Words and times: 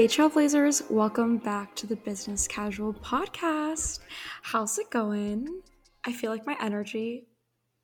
Hey, 0.00 0.08
Trailblazers, 0.08 0.90
welcome 0.90 1.36
back 1.36 1.76
to 1.76 1.86
the 1.86 1.94
Business 1.94 2.48
Casual 2.48 2.94
Podcast. 2.94 3.98
How's 4.40 4.78
it 4.78 4.88
going? 4.88 5.60
I 6.06 6.14
feel 6.14 6.30
like 6.30 6.46
my 6.46 6.56
energy 6.58 7.26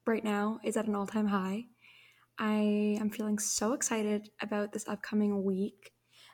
right 0.06 0.24
now 0.24 0.58
is 0.64 0.78
at 0.78 0.86
an 0.86 0.94
all 0.94 1.06
time 1.06 1.26
high. 1.26 1.64
I 2.38 2.96
am 2.98 3.10
feeling 3.10 3.38
so 3.38 3.74
excited 3.74 4.30
about 4.40 4.72
this 4.72 4.88
upcoming 4.88 5.44
week 5.44 5.92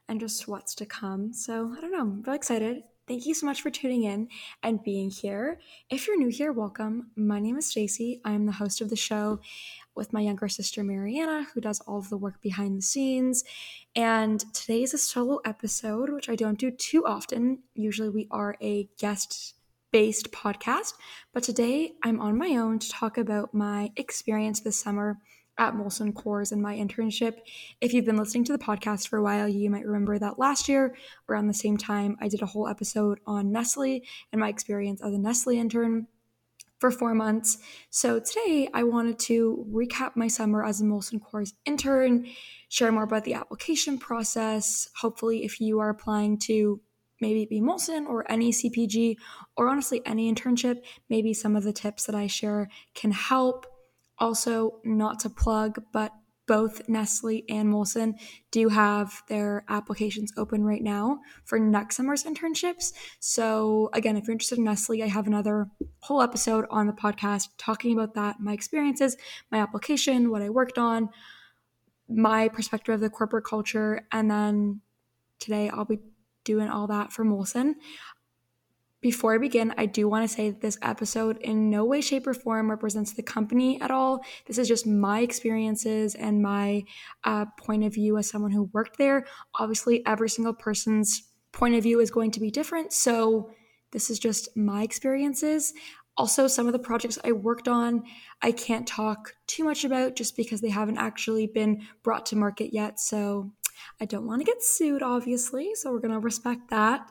and 0.08 0.20
just 0.20 0.46
what's 0.46 0.76
to 0.76 0.86
come. 0.86 1.32
So, 1.32 1.74
I 1.76 1.80
don't 1.80 1.90
know, 1.90 1.98
I'm 2.02 2.22
really 2.22 2.36
excited. 2.36 2.84
Thank 3.08 3.26
you 3.26 3.34
so 3.34 3.46
much 3.46 3.60
for 3.60 3.70
tuning 3.70 4.04
in 4.04 4.28
and 4.62 4.84
being 4.84 5.10
here. 5.10 5.58
If 5.90 6.06
you're 6.06 6.16
new 6.16 6.28
here, 6.28 6.52
welcome. 6.52 7.10
My 7.16 7.40
name 7.40 7.56
is 7.56 7.66
Stacy. 7.66 8.20
I 8.24 8.34
am 8.34 8.46
the 8.46 8.52
host 8.52 8.80
of 8.80 8.88
the 8.88 8.94
show 8.94 9.40
with 9.95 10.12
my 10.12 10.20
younger 10.20 10.48
sister 10.48 10.82
Mariana, 10.82 11.46
who 11.54 11.61
does 11.61 11.80
all 11.80 11.98
of 11.98 12.08
the 12.08 12.16
work 12.16 12.40
behind 12.40 12.79
the 12.79 12.82
scenes. 12.82 13.44
And 13.94 14.40
today 14.54 14.82
is 14.82 14.94
a 14.94 14.99
solo 14.99 15.40
episode, 15.44 16.11
which 16.11 16.29
I 16.29 16.36
don't 16.36 16.58
do 16.58 16.71
too 16.71 17.04
often. 17.07 17.61
Usually 17.75 18.08
we 18.08 18.29
are 18.30 18.57
a 18.61 18.89
guest 18.99 19.54
based 19.93 20.32
podcast, 20.32 20.94
but 21.35 21.43
today 21.43 21.93
I'm 22.02 22.21
on 22.21 22.39
my 22.39 22.57
own 22.57 22.79
to 22.79 22.89
talk 22.90 23.18
about 23.18 23.52
my 23.52 23.90
experience 23.96 24.61
this 24.61 24.80
summer 24.80 25.18
at 25.58 25.75
Molson 25.75 26.13
Coors 26.13 26.50
and 26.50 26.63
my 26.63 26.74
internship. 26.74 27.36
If 27.80 27.93
you've 27.93 28.07
been 28.07 28.16
listening 28.16 28.44
to 28.44 28.52
the 28.52 28.58
podcast 28.58 29.08
for 29.08 29.18
a 29.18 29.22
while, 29.22 29.46
you 29.46 29.71
might 29.71 29.85
remember 29.85 30.18
that 30.18 30.38
last 30.38 30.68
year, 30.68 30.96
around 31.29 31.46
the 31.46 31.54
same 31.54 31.77
time, 31.77 32.16
I 32.20 32.28
did 32.28 32.42
a 32.42 32.47
whole 32.47 32.69
episode 32.69 33.20
on 33.27 33.52
Nestle 33.52 34.02
and 34.33 34.41
my 34.41 34.48
experience 34.48 35.02
as 35.02 35.12
a 35.12 35.19
Nestle 35.19 35.58
intern 35.58 36.06
for 36.83 36.91
four 36.91 37.14
months. 37.14 37.59
So 37.91 38.19
today 38.19 38.69
I 38.75 38.83
wanted 38.83 39.17
to 39.20 39.64
recap 39.70 40.17
my 40.17 40.27
summer 40.27 40.67
as 40.67 40.81
a 40.81 40.84
Molson 40.84 41.20
Coors 41.20 41.53
intern, 41.64 42.27
share 42.69 42.91
more 42.91 43.05
about 43.05 43.22
the 43.22 43.34
application 43.34 43.98
process. 43.98 44.89
Hopefully, 45.00 45.44
if 45.44 45.61
you 45.61 45.78
are 45.78 45.91
applying 45.91 46.39
to 46.39 46.80
maybe 47.20 47.47
be 47.47 47.61
Molson 47.61 48.08
or 48.08 48.28
any 48.28 48.50
CPG 48.50 49.14
or 49.56 49.69
honestly 49.69 50.02
any 50.05 50.34
internship, 50.34 50.78
maybe 51.08 51.33
some 51.33 51.55
of 51.55 51.62
the 51.62 51.72
tips 51.72 52.06
that 52.06 52.16
I 52.16 52.27
share 52.27 52.69
can 52.96 53.12
help. 53.12 53.64
Also, 54.19 54.80
not 54.84 55.20
to 55.20 55.30
plug, 55.30 55.80
but 55.92 56.11
both 56.53 56.86
Nestle 56.86 57.47
and 57.48 57.72
Molson 57.72 58.12
do 58.50 58.69
have 58.69 59.22
their 59.27 59.64
applications 59.70 60.34
open 60.36 60.62
right 60.62 60.83
now 60.83 61.20
for 61.47 61.58
next 61.58 61.97
summer's 61.97 62.25
internships. 62.25 62.92
So, 63.20 63.89
again, 63.95 64.19
if 64.19 64.27
you're 64.27 64.33
interested 64.33 64.58
in 64.58 64.64
Nestle, 64.64 65.03
I 65.03 65.08
have 65.08 65.27
another 65.27 65.70
whole 66.00 66.20
episode 66.20 66.67
on 66.69 66.86
the 66.86 66.92
podcast 66.92 67.48
talking 67.56 67.95
about 67.95 68.12
that, 68.17 68.39
my 68.39 68.53
experiences, 68.53 69.17
my 69.50 69.61
application, 69.61 70.30
what 70.30 70.42
I 70.42 70.50
worked 70.50 70.77
on, 70.77 71.08
my 72.06 72.48
perspective 72.48 72.97
of 72.97 73.00
the 73.00 73.08
corporate 73.08 73.47
culture, 73.47 74.06
and 74.12 74.30
then 74.30 74.83
today 75.39 75.70
I'll 75.70 75.86
be 75.86 76.00
doing 76.45 76.69
all 76.69 76.86
that 76.89 77.14
for 77.14 77.25
Molson. 77.25 77.77
Before 79.03 79.34
I 79.34 79.39
begin, 79.39 79.75
I 79.77 79.86
do 79.86 80.08
want 80.08 80.28
to 80.28 80.33
say 80.33 80.50
that 80.50 80.61
this 80.61 80.78
episode 80.81 81.36
in 81.39 81.69
no 81.69 81.84
way, 81.84 82.00
shape, 82.00 82.25
or 82.25 82.34
form 82.34 82.70
represents 82.70 83.12
the 83.12 83.22
company 83.22 83.81
at 83.81 83.91
all. 83.91 84.25
This 84.47 84.58
is 84.58 84.69
just 84.69 84.86
my 84.86 85.20
experiences 85.22 86.14
and 86.14 86.41
my 86.41 86.84
uh, 87.25 87.47
point 87.58 87.83
of 87.83 87.92
view 87.92 88.17
as 88.17 88.28
someone 88.28 88.53
who 88.53 88.70
worked 88.73 88.98
there. 88.98 89.27
Obviously, 89.56 90.06
every 90.06 90.28
single 90.28 90.55
person's 90.55 91.25
point 91.50 91.75
of 91.75 91.83
view 91.83 91.98
is 91.98 92.12
going 92.12 92.30
to 92.30 92.41
be 92.41 92.53
different. 92.53 92.92
So, 92.92 93.50
this 93.91 94.08
is 94.08 94.20
just 94.20 94.56
my 94.56 94.84
experiences. 94.84 95.75
Also, 96.17 96.47
some 96.47 96.69
of 96.69 96.73
the 96.73 96.78
projects 96.78 97.19
I 97.25 97.33
worked 97.33 97.67
on, 97.67 98.05
I 98.41 98.53
can't 98.53 98.86
talk 98.86 99.34
too 99.48 99.64
much 99.64 99.84
about 99.84 100.14
just 100.14 100.36
because 100.36 100.61
they 100.61 100.70
haven't 100.70 100.98
actually 100.98 101.48
been 101.48 101.83
brought 102.05 102.27
to 102.27 102.36
market 102.36 102.73
yet. 102.73 103.00
So, 103.00 103.50
I 104.00 104.04
don't 104.04 104.26
want 104.26 104.40
to 104.40 104.44
get 104.44 104.62
sued, 104.62 105.02
obviously, 105.02 105.74
so 105.74 105.92
we're 105.92 106.00
going 106.00 106.12
to 106.12 106.18
respect 106.18 106.70
that. 106.70 107.10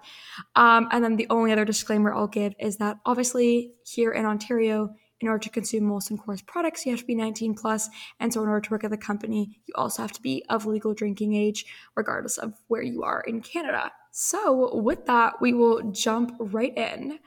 Um, 0.55 0.87
and 0.91 1.03
then 1.03 1.15
the 1.15 1.27
only 1.29 1.51
other 1.51 1.65
disclaimer 1.65 2.13
I'll 2.13 2.27
give 2.27 2.53
is 2.59 2.77
that 2.77 2.97
obviously 3.05 3.73
here 3.85 4.11
in 4.11 4.25
Ontario, 4.25 4.95
in 5.21 5.27
order 5.27 5.43
to 5.43 5.49
consume 5.49 5.83
Molson 5.83 6.17
Coors 6.17 6.45
products, 6.45 6.85
you 6.85 6.91
have 6.91 7.01
to 7.01 7.05
be 7.05 7.15
19 7.15 7.53
plus, 7.53 7.89
and 8.19 8.33
so 8.33 8.41
in 8.41 8.49
order 8.49 8.61
to 8.61 8.71
work 8.71 8.83
at 8.83 8.91
the 8.91 8.97
company, 8.97 9.61
you 9.65 9.73
also 9.75 10.01
have 10.01 10.11
to 10.13 10.21
be 10.21 10.43
of 10.49 10.65
legal 10.65 10.93
drinking 10.93 11.35
age, 11.35 11.65
regardless 11.95 12.37
of 12.37 12.53
where 12.67 12.81
you 12.81 13.03
are 13.03 13.21
in 13.21 13.41
Canada. 13.41 13.91
So 14.11 14.75
with 14.75 15.05
that, 15.05 15.39
we 15.39 15.53
will 15.53 15.91
jump 15.91 16.35
right 16.39 16.75
in. 16.75 17.19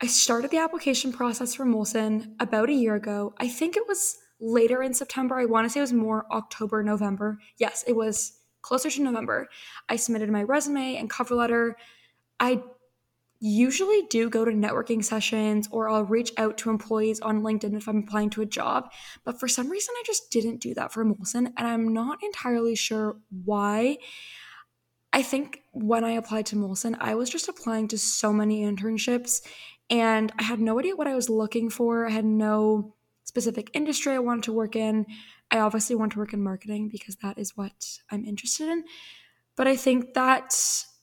I 0.00 0.06
started 0.06 0.50
the 0.50 0.58
application 0.58 1.12
process 1.12 1.54
for 1.54 1.64
Molson 1.64 2.34
about 2.40 2.70
a 2.70 2.74
year 2.74 2.94
ago. 2.94 3.34
I 3.38 3.48
think 3.48 3.76
it 3.76 3.86
was 3.86 4.16
later 4.40 4.82
in 4.82 4.94
September. 4.94 5.38
I 5.38 5.44
want 5.44 5.64
to 5.64 5.70
say 5.70 5.80
it 5.80 5.82
was 5.82 5.92
more 5.92 6.26
October, 6.32 6.82
November. 6.82 7.38
Yes, 7.58 7.84
it 7.86 7.96
was 7.96 8.37
closer 8.62 8.90
to 8.90 9.02
November, 9.02 9.48
I 9.88 9.96
submitted 9.96 10.30
my 10.30 10.42
resume 10.42 10.96
and 10.96 11.10
cover 11.10 11.34
letter. 11.34 11.76
I 12.40 12.62
usually 13.40 14.02
do 14.10 14.28
go 14.28 14.44
to 14.44 14.50
networking 14.50 15.04
sessions 15.04 15.68
or 15.70 15.88
I'll 15.88 16.04
reach 16.04 16.32
out 16.36 16.58
to 16.58 16.70
employees 16.70 17.20
on 17.20 17.42
LinkedIn 17.42 17.76
if 17.76 17.88
I'm 17.88 17.98
applying 17.98 18.30
to 18.30 18.42
a 18.42 18.46
job. 18.46 18.90
But 19.24 19.38
for 19.38 19.46
some 19.46 19.70
reason, 19.70 19.94
I 19.96 20.02
just 20.04 20.30
didn't 20.30 20.60
do 20.60 20.74
that 20.74 20.92
for 20.92 21.04
Molson, 21.04 21.52
and 21.56 21.66
I'm 21.66 21.92
not 21.92 22.18
entirely 22.22 22.74
sure 22.74 23.16
why. 23.44 23.98
I 25.12 25.22
think 25.22 25.62
when 25.72 26.04
I 26.04 26.12
applied 26.12 26.46
to 26.46 26.56
Molson, 26.56 26.96
I 27.00 27.14
was 27.14 27.30
just 27.30 27.48
applying 27.48 27.88
to 27.88 27.98
so 27.98 28.32
many 28.32 28.62
internships 28.62 29.40
and 29.90 30.30
I 30.38 30.42
had 30.42 30.60
no 30.60 30.78
idea 30.78 30.96
what 30.96 31.06
I 31.06 31.14
was 31.14 31.30
looking 31.30 31.70
for. 31.70 32.06
I 32.06 32.10
had 32.10 32.26
no 32.26 32.94
specific 33.24 33.70
industry 33.72 34.12
I 34.12 34.18
wanted 34.18 34.44
to 34.44 34.52
work 34.52 34.76
in. 34.76 35.06
I 35.50 35.60
obviously 35.60 35.96
want 35.96 36.12
to 36.12 36.18
work 36.18 36.32
in 36.32 36.42
marketing 36.42 36.88
because 36.90 37.16
that 37.16 37.38
is 37.38 37.56
what 37.56 37.98
I'm 38.10 38.24
interested 38.24 38.68
in. 38.68 38.84
But 39.56 39.66
I 39.66 39.76
think 39.76 40.14
that 40.14 40.54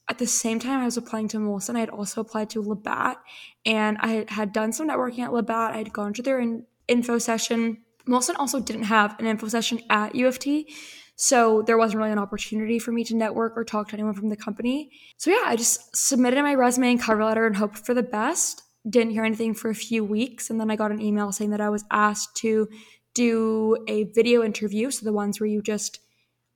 at 0.09 0.19
the 0.19 0.27
same 0.27 0.59
time 0.59 0.79
I 0.79 0.85
was 0.85 0.97
applying 0.97 1.27
to 1.29 1.37
Molson, 1.37 1.75
I 1.75 1.79
had 1.79 1.89
also 1.89 2.21
applied 2.21 2.49
to 2.51 2.61
Labatt 2.61 3.17
and 3.65 3.97
I 3.99 4.25
had 4.29 4.53
done 4.53 4.71
some 4.71 4.87
networking 4.87 5.19
at 5.19 5.33
Labatt. 5.33 5.73
I 5.73 5.77
had 5.77 5.93
gone 5.93 6.13
to 6.13 6.21
their 6.21 6.39
in- 6.39 6.65
info 6.87 7.17
session. 7.17 7.79
Molson 8.07 8.35
also 8.37 8.59
didn't 8.59 8.83
have 8.83 9.19
an 9.19 9.25
info 9.25 9.47
session 9.47 9.79
at 9.89 10.13
U 10.13 10.27
of 10.27 10.37
T. 10.37 10.73
So 11.15 11.63
there 11.63 11.77
wasn't 11.77 11.99
really 11.99 12.11
an 12.11 12.19
opportunity 12.19 12.77
for 12.77 12.91
me 12.91 13.03
to 13.05 13.15
network 13.15 13.53
or 13.55 13.63
talk 13.63 13.87
to 13.89 13.93
anyone 13.93 14.13
from 14.13 14.29
the 14.29 14.35
company. 14.35 14.91
So 15.17 15.31
yeah, 15.31 15.43
I 15.45 15.55
just 15.55 15.95
submitted 15.95 16.41
my 16.43 16.53
resume 16.53 16.91
and 16.91 17.01
cover 17.01 17.23
letter 17.23 17.47
and 17.47 17.55
hoped 17.55 17.79
for 17.79 17.93
the 17.93 18.03
best. 18.03 18.61
Didn't 18.87 19.13
hear 19.13 19.23
anything 19.23 19.53
for 19.53 19.69
a 19.69 19.75
few 19.75 20.03
weeks. 20.03 20.49
And 20.49 20.59
then 20.59 20.69
I 20.69 20.75
got 20.75 20.91
an 20.91 21.01
email 21.01 21.31
saying 21.31 21.51
that 21.51 21.61
I 21.61 21.69
was 21.69 21.85
asked 21.89 22.35
to 22.37 22.67
do 23.15 23.77
a 23.87 24.03
video 24.03 24.43
interview. 24.43 24.91
So 24.91 25.05
the 25.05 25.13
ones 25.13 25.39
where 25.39 25.47
you 25.47 25.63
just 25.63 25.99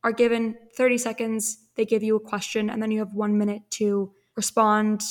are 0.03 0.11
given 0.11 0.55
30 0.75 0.99
seconds, 0.99 1.57
they 1.75 1.85
give 1.85 2.03
you 2.03 2.15
a 2.15 2.19
question, 2.19 2.69
and 2.69 2.81
then 2.81 2.91
you 2.91 2.99
have 2.99 3.13
one 3.13 3.37
minute 3.37 3.63
to 3.71 4.13
respond 4.35 5.01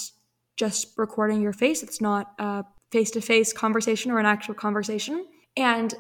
just 0.57 0.97
recording 0.97 1.43
your 1.43 1.53
face. 1.53 1.83
It's 1.83 2.01
not 2.01 2.33
a 2.39 2.65
face 2.93 3.11
to 3.13 3.21
face 3.21 3.53
conversation 3.53 4.11
or 4.11 4.19
an 4.19 4.27
actual 4.27 4.55
conversation. 4.55 5.27
And 5.57 5.93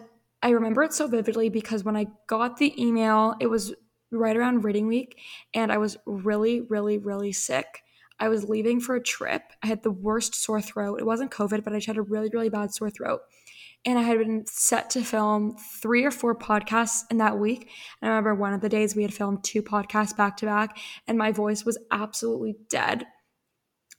I 0.42 0.50
remember 0.50 0.82
it 0.84 0.92
so 0.92 1.06
vividly 1.06 1.48
because 1.48 1.84
when 1.84 1.96
I 1.96 2.06
got 2.28 2.56
the 2.58 2.80
email, 2.80 3.34
it 3.40 3.48
was 3.48 3.74
right 4.10 4.36
around 4.36 4.64
reading 4.64 4.86
week, 4.86 5.18
and 5.52 5.70
I 5.70 5.78
was 5.78 5.98
really, 6.06 6.62
really, 6.62 6.96
really 6.96 7.32
sick. 7.32 7.82
I 8.20 8.28
was 8.28 8.48
leaving 8.48 8.80
for 8.80 8.94
a 8.94 9.02
trip. 9.02 9.42
I 9.62 9.66
had 9.66 9.82
the 9.82 9.90
worst 9.90 10.34
sore 10.34 10.62
throat. 10.62 11.00
It 11.00 11.06
wasn't 11.06 11.30
COVID, 11.30 11.62
but 11.62 11.72
I 11.72 11.76
just 11.76 11.86
had 11.86 11.98
a 11.98 12.02
really, 12.02 12.30
really 12.32 12.48
bad 12.48 12.72
sore 12.74 12.90
throat 12.90 13.20
and 13.84 13.98
I 13.98 14.02
had 14.02 14.18
been 14.18 14.44
set 14.46 14.90
to 14.90 15.02
film 15.02 15.56
three 15.80 16.04
or 16.04 16.10
four 16.10 16.34
podcasts 16.34 17.04
in 17.10 17.18
that 17.18 17.38
week. 17.38 17.70
And 18.00 18.10
I 18.10 18.16
remember 18.16 18.34
one 18.34 18.52
of 18.52 18.60
the 18.60 18.68
days 18.68 18.94
we 18.94 19.02
had 19.02 19.14
filmed 19.14 19.44
two 19.44 19.62
podcasts 19.62 20.16
back 20.16 20.36
to 20.38 20.46
back, 20.46 20.78
and 21.06 21.16
my 21.16 21.32
voice 21.32 21.64
was 21.64 21.78
absolutely 21.90 22.56
dead. 22.68 23.06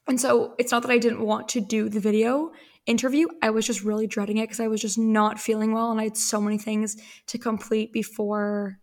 And 0.07 0.19
so 0.19 0.56
it's 0.57 0.72
not 0.72 0.81
that 0.81 0.91
I 0.91 0.97
didn't 0.97 1.25
want 1.25 1.50
to 1.50 1.62
do 1.62 1.88
the 1.89 2.00
video 2.00 2.51
interview, 2.85 3.28
I 3.41 3.51
was 3.51 3.68
just 3.68 3.84
really 3.84 4.07
dreading 4.07 4.38
it 4.38 4.45
because 4.45 4.59
I 4.59 4.68
was 4.68 4.81
just 4.81 4.97
not 4.97 5.39
feeling 5.39 5.73
well, 5.73 5.91
and 5.91 6.01
I 6.01 6.06
had 6.06 6.18
so 6.18 6.41
many 6.41 6.57
things 6.57 6.98
to 7.27 7.38
complete 7.38 7.94
before 7.94 8.80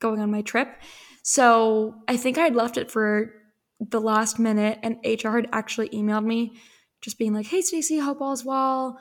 going 0.00 0.20
on 0.20 0.30
my 0.30 0.42
trip. 0.42 0.68
So 1.22 1.94
I 2.06 2.16
think 2.16 2.36
I 2.36 2.42
had 2.42 2.54
left 2.54 2.76
it 2.76 2.90
for 2.90 3.32
the 3.80 4.00
last 4.00 4.38
minute, 4.38 4.78
and 4.82 4.98
HR 5.04 5.36
had 5.36 5.48
actually 5.52 5.88
emailed 5.90 6.24
me 6.24 6.58
just 7.00 7.18
being 7.18 7.32
like, 7.32 7.46
hey, 7.46 7.62
Stacey, 7.62 7.98
hope 7.98 8.20
all's 8.20 8.44
well 8.44 8.98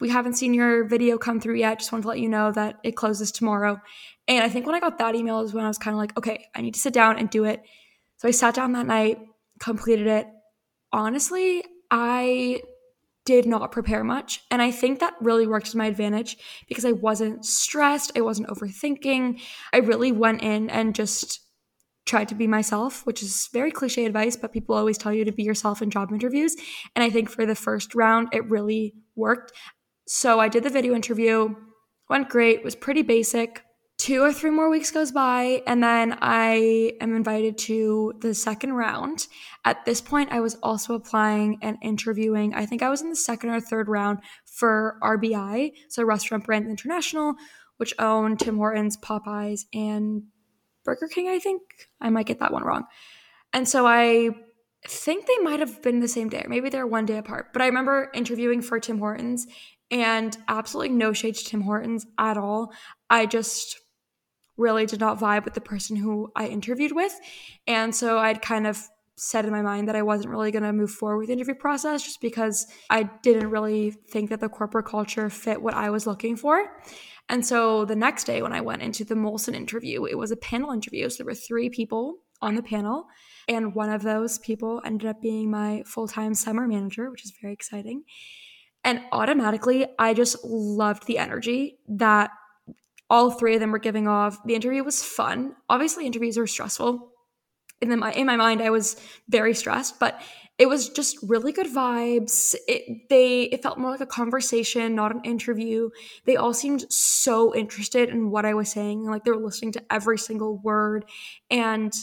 we 0.00 0.08
haven't 0.08 0.34
seen 0.34 0.54
your 0.54 0.84
video 0.84 1.18
come 1.18 1.40
through 1.40 1.56
yet. 1.56 1.78
Just 1.78 1.92
wanted 1.92 2.02
to 2.02 2.08
let 2.08 2.20
you 2.20 2.28
know 2.28 2.52
that 2.52 2.76
it 2.82 2.96
closes 2.96 3.30
tomorrow. 3.30 3.80
And 4.26 4.42
I 4.42 4.48
think 4.48 4.66
when 4.66 4.74
I 4.74 4.80
got 4.80 4.98
that 4.98 5.14
email 5.14 5.40
is 5.40 5.52
when 5.52 5.64
I 5.64 5.68
was 5.68 5.78
kind 5.78 5.94
of 5.94 5.98
like, 5.98 6.16
okay, 6.16 6.46
I 6.54 6.62
need 6.62 6.74
to 6.74 6.80
sit 6.80 6.92
down 6.94 7.18
and 7.18 7.28
do 7.28 7.44
it. 7.44 7.62
So 8.16 8.28
I 8.28 8.30
sat 8.30 8.54
down 8.54 8.72
that 8.72 8.86
night, 8.86 9.18
completed 9.58 10.06
it. 10.06 10.26
Honestly, 10.92 11.62
I 11.90 12.62
did 13.26 13.46
not 13.46 13.70
prepare 13.70 14.02
much. 14.02 14.42
And 14.50 14.62
I 14.62 14.70
think 14.70 15.00
that 15.00 15.14
really 15.20 15.46
worked 15.46 15.70
to 15.72 15.76
my 15.76 15.86
advantage 15.86 16.36
because 16.68 16.84
I 16.84 16.92
wasn't 16.92 17.44
stressed, 17.44 18.12
I 18.16 18.22
wasn't 18.22 18.48
overthinking. 18.48 19.40
I 19.72 19.78
really 19.78 20.12
went 20.12 20.42
in 20.42 20.70
and 20.70 20.94
just 20.94 21.40
tried 22.06 22.28
to 22.28 22.34
be 22.34 22.46
myself, 22.46 23.06
which 23.06 23.22
is 23.22 23.48
very 23.52 23.70
cliche 23.70 24.04
advice, 24.04 24.36
but 24.36 24.52
people 24.52 24.74
always 24.74 24.98
tell 24.98 25.12
you 25.12 25.24
to 25.24 25.32
be 25.32 25.42
yourself 25.42 25.82
in 25.82 25.90
job 25.90 26.10
interviews. 26.10 26.56
And 26.96 27.04
I 27.04 27.10
think 27.10 27.30
for 27.30 27.46
the 27.46 27.54
first 27.54 27.94
round, 27.94 28.28
it 28.32 28.48
really 28.50 28.94
worked. 29.14 29.52
So 30.12 30.40
I 30.40 30.48
did 30.48 30.64
the 30.64 30.70
video 30.70 30.92
interview, 30.92 31.54
went 32.08 32.30
great, 32.30 32.64
was 32.64 32.74
pretty 32.74 33.02
basic. 33.02 33.62
two 33.96 34.24
or 34.24 34.32
three 34.32 34.50
more 34.50 34.68
weeks 34.68 34.90
goes 34.90 35.12
by 35.12 35.62
and 35.68 35.80
then 35.82 36.18
i 36.20 36.92
am 37.00 37.14
invited 37.14 37.56
to 37.58 38.12
the 38.20 38.34
second 38.34 38.72
round. 38.72 39.28
At 39.64 39.84
this 39.84 40.00
point 40.00 40.32
i 40.32 40.40
was 40.40 40.56
also 40.64 40.94
applying 40.94 41.58
and 41.62 41.76
interviewing 41.80 42.54
i 42.54 42.66
think 42.66 42.82
i 42.82 42.88
was 42.88 43.02
in 43.02 43.10
the 43.10 43.14
second 43.30 43.50
or 43.50 43.60
third 43.60 43.86
round 43.88 44.18
for 44.46 44.98
rbi 45.00 45.72
so 45.88 46.02
restaurant 46.02 46.44
brand 46.44 46.66
international 46.66 47.36
which 47.76 47.94
own 48.00 48.36
tim 48.36 48.56
hortons 48.56 48.96
popeyes 48.96 49.60
and 49.72 50.24
burger 50.82 51.06
king 51.06 51.28
i 51.28 51.38
think. 51.38 51.62
I 52.00 52.10
might 52.10 52.26
get 52.26 52.40
that 52.40 52.52
one 52.52 52.64
wrong. 52.64 52.84
And 53.52 53.68
so 53.68 53.86
i 53.86 54.30
think 54.88 55.26
they 55.26 55.38
might 55.44 55.60
have 55.60 55.82
been 55.82 56.00
the 56.00 56.08
same 56.08 56.30
day 56.30 56.42
or 56.44 56.48
maybe 56.48 56.68
they're 56.68 56.94
one 56.98 57.06
day 57.06 57.18
apart. 57.18 57.52
But 57.52 57.62
i 57.62 57.66
remember 57.66 58.10
interviewing 58.12 58.60
for 58.62 58.80
tim 58.80 58.98
hortons 58.98 59.46
and 59.90 60.36
absolutely 60.48 60.94
no 60.94 61.12
shade 61.12 61.34
to 61.34 61.44
tim 61.44 61.62
hortons 61.62 62.06
at 62.18 62.36
all 62.36 62.72
i 63.08 63.26
just 63.26 63.80
really 64.60 64.86
did 64.86 65.00
not 65.00 65.18
vibe 65.18 65.44
with 65.44 65.54
the 65.54 65.60
person 65.60 65.96
who 65.96 66.30
I 66.36 66.46
interviewed 66.46 66.92
with. 66.92 67.18
And 67.66 67.94
so 67.94 68.18
I'd 68.18 68.42
kind 68.42 68.66
of 68.66 68.86
said 69.16 69.44
in 69.44 69.50
my 69.50 69.62
mind 69.62 69.88
that 69.88 69.96
I 69.96 70.02
wasn't 70.02 70.30
really 70.30 70.50
going 70.50 70.62
to 70.62 70.72
move 70.72 70.90
forward 70.90 71.18
with 71.18 71.26
the 71.26 71.32
interview 71.32 71.54
process 71.54 72.02
just 72.02 72.20
because 72.20 72.66
I 72.88 73.04
didn't 73.22 73.50
really 73.50 73.90
think 73.90 74.30
that 74.30 74.40
the 74.40 74.48
corporate 74.48 74.86
culture 74.86 75.28
fit 75.28 75.60
what 75.60 75.74
I 75.74 75.90
was 75.90 76.06
looking 76.06 76.36
for. 76.36 76.80
And 77.28 77.44
so 77.44 77.84
the 77.84 77.96
next 77.96 78.24
day 78.24 78.42
when 78.42 78.52
I 78.52 78.60
went 78.60 78.82
into 78.82 79.04
the 79.04 79.14
Molson 79.14 79.54
interview, 79.54 80.04
it 80.04 80.16
was 80.16 80.30
a 80.30 80.36
panel 80.36 80.72
interview. 80.72 81.08
So 81.08 81.18
there 81.18 81.26
were 81.26 81.34
three 81.34 81.68
people 81.68 82.18
on 82.42 82.54
the 82.54 82.62
panel. 82.62 83.06
And 83.46 83.74
one 83.74 83.90
of 83.90 84.02
those 84.02 84.38
people 84.38 84.80
ended 84.84 85.08
up 85.08 85.20
being 85.20 85.50
my 85.50 85.82
full 85.86 86.08
time 86.08 86.34
summer 86.34 86.66
manager, 86.66 87.10
which 87.10 87.24
is 87.24 87.32
very 87.40 87.52
exciting. 87.52 88.04
And 88.84 89.02
automatically, 89.12 89.86
I 89.98 90.14
just 90.14 90.44
loved 90.44 91.06
the 91.06 91.18
energy 91.18 91.78
that 91.88 92.30
all 93.10 93.30
three 93.30 93.54
of 93.54 93.60
them 93.60 93.72
were 93.72 93.78
giving 93.78 94.08
off. 94.08 94.38
The 94.44 94.54
interview 94.54 94.84
was 94.84 95.02
fun. 95.02 95.54
Obviously, 95.68 96.06
interviews 96.06 96.38
are 96.38 96.46
stressful. 96.46 97.10
In, 97.82 97.88
the, 97.88 98.18
in 98.18 98.26
my 98.26 98.36
mind, 98.36 98.62
I 98.62 98.70
was 98.70 98.96
very 99.28 99.54
stressed, 99.54 99.98
but 99.98 100.22
it 100.58 100.68
was 100.68 100.90
just 100.90 101.16
really 101.22 101.52
good 101.52 101.66
vibes. 101.66 102.54
It 102.68 103.08
they 103.08 103.44
it 103.44 103.62
felt 103.62 103.78
more 103.78 103.90
like 103.90 104.02
a 104.02 104.06
conversation, 104.06 104.94
not 104.94 105.14
an 105.14 105.22
interview. 105.24 105.88
They 106.26 106.36
all 106.36 106.52
seemed 106.52 106.84
so 106.92 107.54
interested 107.54 108.10
in 108.10 108.30
what 108.30 108.44
I 108.44 108.52
was 108.52 108.70
saying, 108.70 109.04
like 109.04 109.24
they 109.24 109.30
were 109.30 109.38
listening 109.38 109.72
to 109.72 109.82
every 109.90 110.18
single 110.18 110.58
word. 110.58 111.06
And 111.50 111.94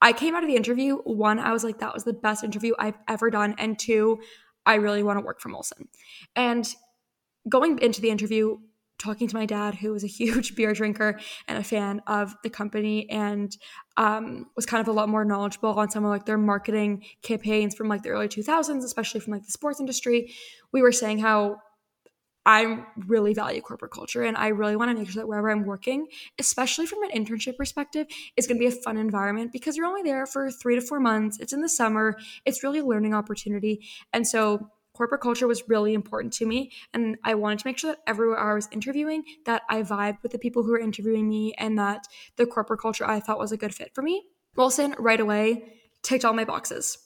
I 0.00 0.12
came 0.12 0.36
out 0.36 0.44
of 0.44 0.48
the 0.48 0.54
interview. 0.54 0.98
One, 0.98 1.40
I 1.40 1.52
was 1.52 1.64
like, 1.64 1.80
that 1.80 1.92
was 1.92 2.04
the 2.04 2.12
best 2.12 2.44
interview 2.44 2.74
I've 2.78 2.98
ever 3.08 3.30
done, 3.30 3.56
and 3.58 3.76
two, 3.76 4.20
I 4.66 4.76
really 4.76 5.02
want 5.02 5.18
to 5.18 5.24
work 5.24 5.40
for 5.40 5.48
Molson. 5.48 5.88
And 6.34 6.66
going 7.48 7.78
into 7.80 8.00
the 8.00 8.10
interview, 8.10 8.58
talking 8.98 9.28
to 9.28 9.36
my 9.36 9.46
dad, 9.46 9.74
who 9.74 9.92
was 9.92 10.04
a 10.04 10.06
huge 10.20 10.56
beer 10.56 10.72
drinker 10.72 11.20
and 11.48 11.58
a 11.58 11.64
fan 11.64 12.00
of 12.06 12.34
the 12.42 12.50
company, 12.50 13.08
and 13.10 13.56
um, 13.96 14.46
was 14.56 14.66
kind 14.66 14.80
of 14.80 14.88
a 14.88 14.92
lot 14.92 15.08
more 15.08 15.24
knowledgeable 15.24 15.78
on 15.78 15.90
some 15.90 16.04
of 16.04 16.10
like 16.10 16.26
their 16.26 16.38
marketing 16.38 17.04
campaigns 17.22 17.74
from 17.74 17.88
like 17.88 18.02
the 18.02 18.10
early 18.10 18.28
2000s, 18.28 18.84
especially 18.84 19.20
from 19.20 19.32
like 19.32 19.44
the 19.44 19.52
sports 19.52 19.80
industry. 19.80 20.34
We 20.72 20.82
were 20.82 20.92
saying 20.92 21.18
how 21.18 21.58
I 22.46 22.84
really 23.06 23.32
value 23.34 23.60
corporate 23.60 23.92
culture 23.92 24.22
and 24.22 24.36
I 24.36 24.48
really 24.48 24.76
want 24.76 24.90
to 24.90 24.96
make 24.96 25.08
sure 25.08 25.22
that 25.22 25.26
wherever 25.26 25.50
I'm 25.50 25.64
working, 25.64 26.08
especially 26.38 26.86
from 26.86 27.02
an 27.02 27.10
internship 27.10 27.56
perspective, 27.56 28.06
is 28.36 28.46
going 28.46 28.58
to 28.58 28.60
be 28.60 28.66
a 28.66 28.82
fun 28.82 28.96
environment 28.96 29.52
because 29.52 29.76
you're 29.76 29.86
only 29.86 30.02
there 30.02 30.26
for 30.26 30.50
three 30.50 30.74
to 30.74 30.80
four 30.80 31.00
months. 31.00 31.38
It's 31.40 31.52
in 31.52 31.62
the 31.62 31.68
summer, 31.68 32.16
it's 32.44 32.62
really 32.62 32.80
a 32.80 32.84
learning 32.84 33.14
opportunity. 33.14 33.80
And 34.12 34.26
so 34.26 34.70
corporate 34.94 35.20
culture 35.20 35.46
was 35.46 35.68
really 35.68 35.92
important 35.92 36.32
to 36.32 36.46
me 36.46 36.70
and 36.92 37.16
i 37.24 37.34
wanted 37.34 37.58
to 37.58 37.66
make 37.66 37.76
sure 37.76 37.90
that 37.90 38.00
everywhere 38.06 38.38
i 38.38 38.54
was 38.54 38.68
interviewing 38.70 39.24
that 39.44 39.62
i 39.68 39.82
vibed 39.82 40.22
with 40.22 40.30
the 40.32 40.38
people 40.38 40.62
who 40.62 40.70
were 40.70 40.78
interviewing 40.78 41.28
me 41.28 41.52
and 41.58 41.76
that 41.76 42.06
the 42.36 42.46
corporate 42.46 42.80
culture 42.80 43.04
i 43.04 43.18
thought 43.18 43.38
was 43.38 43.50
a 43.52 43.56
good 43.56 43.74
fit 43.74 43.92
for 43.92 44.02
me 44.02 44.22
Molson 44.56 44.94
right 44.98 45.18
away 45.18 45.64
ticked 46.02 46.24
all 46.24 46.32
my 46.32 46.44
boxes 46.44 46.96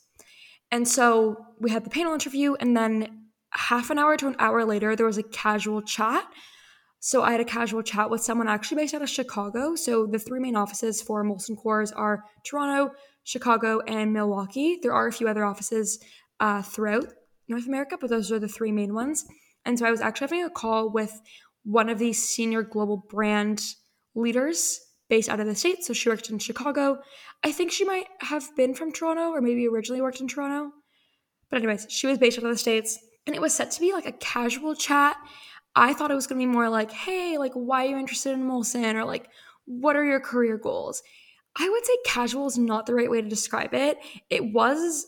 and 0.70 0.86
so 0.86 1.46
we 1.58 1.70
had 1.70 1.84
the 1.84 1.90
panel 1.90 2.12
interview 2.12 2.54
and 2.60 2.76
then 2.76 3.17
half 3.50 3.90
an 3.90 3.98
hour 3.98 4.16
to 4.16 4.28
an 4.28 4.36
hour 4.38 4.64
later 4.64 4.94
there 4.94 5.06
was 5.06 5.18
a 5.18 5.22
casual 5.22 5.82
chat 5.82 6.26
so 7.00 7.22
I 7.22 7.30
had 7.30 7.40
a 7.40 7.44
casual 7.44 7.82
chat 7.82 8.10
with 8.10 8.22
someone 8.22 8.48
actually 8.48 8.82
based 8.82 8.94
out 8.94 9.02
of 9.02 9.08
Chicago. 9.08 9.76
So 9.76 10.06
the 10.06 10.18
three 10.18 10.40
main 10.40 10.56
offices 10.56 11.00
for 11.00 11.24
Molson 11.24 11.56
Coors 11.56 11.92
are 11.94 12.24
Toronto, 12.44 12.92
Chicago, 13.22 13.80
and 13.86 14.12
Milwaukee. 14.12 14.78
There 14.82 14.92
are 14.92 15.06
a 15.06 15.12
few 15.12 15.28
other 15.28 15.44
offices 15.44 16.00
uh, 16.40 16.62
throughout 16.62 17.06
North 17.46 17.66
America, 17.66 17.96
but 18.00 18.10
those 18.10 18.32
are 18.32 18.40
the 18.40 18.48
three 18.48 18.72
main 18.72 18.94
ones. 18.94 19.24
And 19.64 19.78
so 19.78 19.86
I 19.86 19.90
was 19.90 20.00
actually 20.00 20.26
having 20.26 20.44
a 20.44 20.50
call 20.50 20.90
with 20.90 21.20
one 21.64 21.88
of 21.88 21.98
these 21.98 22.22
senior 22.22 22.62
global 22.62 23.04
brand 23.08 23.62
leaders 24.14 24.80
based 25.08 25.28
out 25.28 25.40
of 25.40 25.46
the 25.46 25.54
States. 25.54 25.86
So 25.86 25.92
she 25.92 26.08
worked 26.08 26.30
in 26.30 26.38
Chicago. 26.38 26.98
I 27.44 27.52
think 27.52 27.70
she 27.70 27.84
might 27.84 28.06
have 28.22 28.44
been 28.56 28.74
from 28.74 28.92
Toronto 28.92 29.30
or 29.30 29.40
maybe 29.40 29.68
originally 29.68 30.02
worked 30.02 30.20
in 30.20 30.26
Toronto. 30.26 30.72
But, 31.48 31.58
anyways, 31.58 31.86
she 31.88 32.06
was 32.06 32.18
based 32.18 32.38
out 32.38 32.44
of 32.44 32.50
the 32.50 32.58
States 32.58 32.98
and 33.28 33.36
it 33.36 33.42
was 33.42 33.54
set 33.54 33.70
to 33.72 33.80
be 33.80 33.92
like 33.92 34.06
a 34.06 34.12
casual 34.12 34.74
chat. 34.74 35.16
I 35.76 35.92
thought 35.92 36.10
it 36.10 36.14
was 36.14 36.26
going 36.26 36.40
to 36.40 36.46
be 36.46 36.50
more 36.50 36.70
like, 36.70 36.90
hey, 36.90 37.36
like, 37.38 37.52
why 37.52 37.84
are 37.84 37.90
you 37.90 37.98
interested 37.98 38.32
in 38.32 38.42
Molson? 38.42 38.94
Or 38.94 39.04
like, 39.04 39.28
what 39.66 39.96
are 39.96 40.04
your 40.04 40.18
career 40.18 40.56
goals? 40.56 41.02
I 41.56 41.68
would 41.68 41.84
say 41.84 41.92
casual 42.06 42.46
is 42.46 42.56
not 42.56 42.86
the 42.86 42.94
right 42.94 43.10
way 43.10 43.20
to 43.20 43.28
describe 43.28 43.74
it. 43.74 43.98
It 44.30 44.52
was 44.52 45.06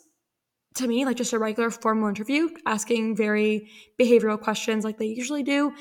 to 0.74 0.86
me 0.86 1.04
like 1.04 1.16
just 1.16 1.32
a 1.32 1.38
regular 1.38 1.70
formal 1.70 2.08
interview 2.08 2.48
asking 2.66 3.16
very 3.16 3.68
behavioral 3.98 4.38
questions 4.38 4.84
like 4.84 4.98
they 4.98 5.06
usually 5.06 5.42
do 5.42 5.72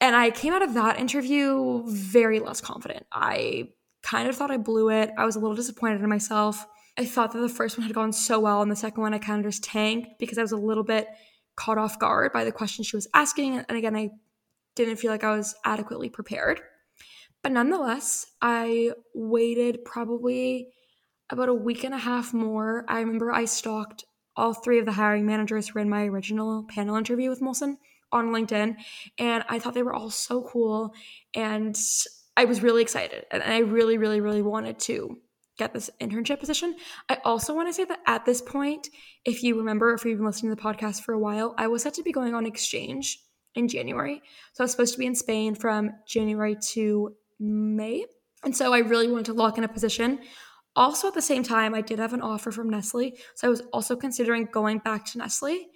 and 0.00 0.14
i 0.14 0.30
came 0.30 0.52
out 0.52 0.62
of 0.62 0.74
that 0.74 1.00
interview 1.00 1.82
very 1.88 2.38
less 2.38 2.60
confident 2.60 3.04
i 3.10 3.68
kind 4.04 4.28
of 4.28 4.36
thought 4.36 4.52
i 4.52 4.56
blew 4.56 4.90
it 4.90 5.10
i 5.18 5.24
was 5.24 5.34
a 5.34 5.40
little 5.40 5.56
disappointed 5.56 6.00
in 6.00 6.08
myself 6.08 6.64
i 6.96 7.04
thought 7.04 7.32
that 7.32 7.40
the 7.40 7.48
first 7.48 7.76
one 7.76 7.84
had 7.84 7.94
gone 7.94 8.12
so 8.12 8.38
well 8.38 8.62
and 8.62 8.70
the 8.70 8.76
second 8.76 9.02
one 9.02 9.12
i 9.12 9.18
kind 9.18 9.44
of 9.44 9.50
just 9.50 9.64
tanked 9.64 10.20
because 10.20 10.38
i 10.38 10.42
was 10.42 10.52
a 10.52 10.56
little 10.56 10.84
bit 10.84 11.08
caught 11.56 11.78
off 11.78 11.98
guard 11.98 12.32
by 12.32 12.44
the 12.44 12.52
questions 12.52 12.86
she 12.86 12.96
was 12.96 13.08
asking 13.14 13.58
and 13.68 13.78
again 13.78 13.96
i 13.96 14.10
didn't 14.74 14.96
feel 14.96 15.10
like 15.10 15.24
i 15.24 15.36
was 15.36 15.54
adequately 15.64 16.08
prepared 16.08 16.60
but 17.42 17.52
nonetheless 17.52 18.26
i 18.40 18.90
waited 19.14 19.84
probably 19.84 20.68
about 21.30 21.48
a 21.48 21.54
week 21.54 21.84
and 21.84 21.94
a 21.94 21.98
half 21.98 22.32
more 22.32 22.84
i 22.88 23.00
remember 23.00 23.32
i 23.32 23.44
stalked 23.44 24.04
all 24.36 24.54
three 24.54 24.78
of 24.78 24.86
the 24.86 24.92
hiring 24.92 25.26
managers 25.26 25.68
who 25.68 25.74
were 25.74 25.80
in 25.80 25.90
my 25.90 26.04
original 26.04 26.64
panel 26.64 26.96
interview 26.96 27.28
with 27.28 27.40
Molson 27.40 27.76
on 28.10 28.28
LinkedIn. 28.28 28.76
And 29.18 29.44
I 29.48 29.58
thought 29.58 29.74
they 29.74 29.82
were 29.82 29.94
all 29.94 30.10
so 30.10 30.42
cool. 30.42 30.94
And 31.34 31.78
I 32.36 32.44
was 32.44 32.62
really 32.62 32.82
excited. 32.82 33.26
And 33.30 33.42
I 33.42 33.58
really, 33.58 33.98
really, 33.98 34.20
really 34.20 34.42
wanted 34.42 34.78
to 34.80 35.18
get 35.62 35.72
this 35.72 35.90
internship 36.00 36.40
position. 36.40 36.76
I 37.08 37.18
also 37.24 37.54
want 37.54 37.68
to 37.68 37.72
say 37.72 37.84
that 37.84 38.00
at 38.06 38.24
this 38.24 38.40
point, 38.40 38.88
if 39.24 39.42
you 39.42 39.58
remember, 39.58 39.94
if 39.94 40.04
you've 40.04 40.18
been 40.18 40.26
listening 40.26 40.54
to 40.54 40.56
the 40.56 40.62
podcast 40.62 41.02
for 41.02 41.12
a 41.12 41.18
while, 41.18 41.54
I 41.58 41.68
was 41.68 41.82
set 41.82 41.94
to 41.94 42.02
be 42.02 42.12
going 42.12 42.34
on 42.34 42.46
exchange 42.46 43.18
in 43.54 43.68
January. 43.68 44.22
So 44.54 44.62
I 44.62 44.64
was 44.64 44.70
supposed 44.70 44.94
to 44.94 44.98
be 44.98 45.06
in 45.06 45.14
Spain 45.14 45.54
from 45.54 45.90
January 46.06 46.56
to 46.72 47.14
May. 47.38 48.06
And 48.44 48.56
so 48.56 48.72
I 48.72 48.78
really 48.78 49.08
wanted 49.08 49.26
to 49.26 49.34
lock 49.34 49.58
in 49.58 49.64
a 49.64 49.68
position 49.68 50.18
also, 50.74 51.08
at 51.08 51.14
the 51.14 51.22
same 51.22 51.42
time, 51.42 51.74
I 51.74 51.82
did 51.82 51.98
have 51.98 52.14
an 52.14 52.22
offer 52.22 52.50
from 52.50 52.70
Nestle. 52.70 53.14
So 53.34 53.46
I 53.46 53.50
was 53.50 53.60
also 53.72 53.94
considering 53.94 54.48
going 54.50 54.78
back 54.78 55.04
to 55.06 55.18
Nestle. 55.18 55.66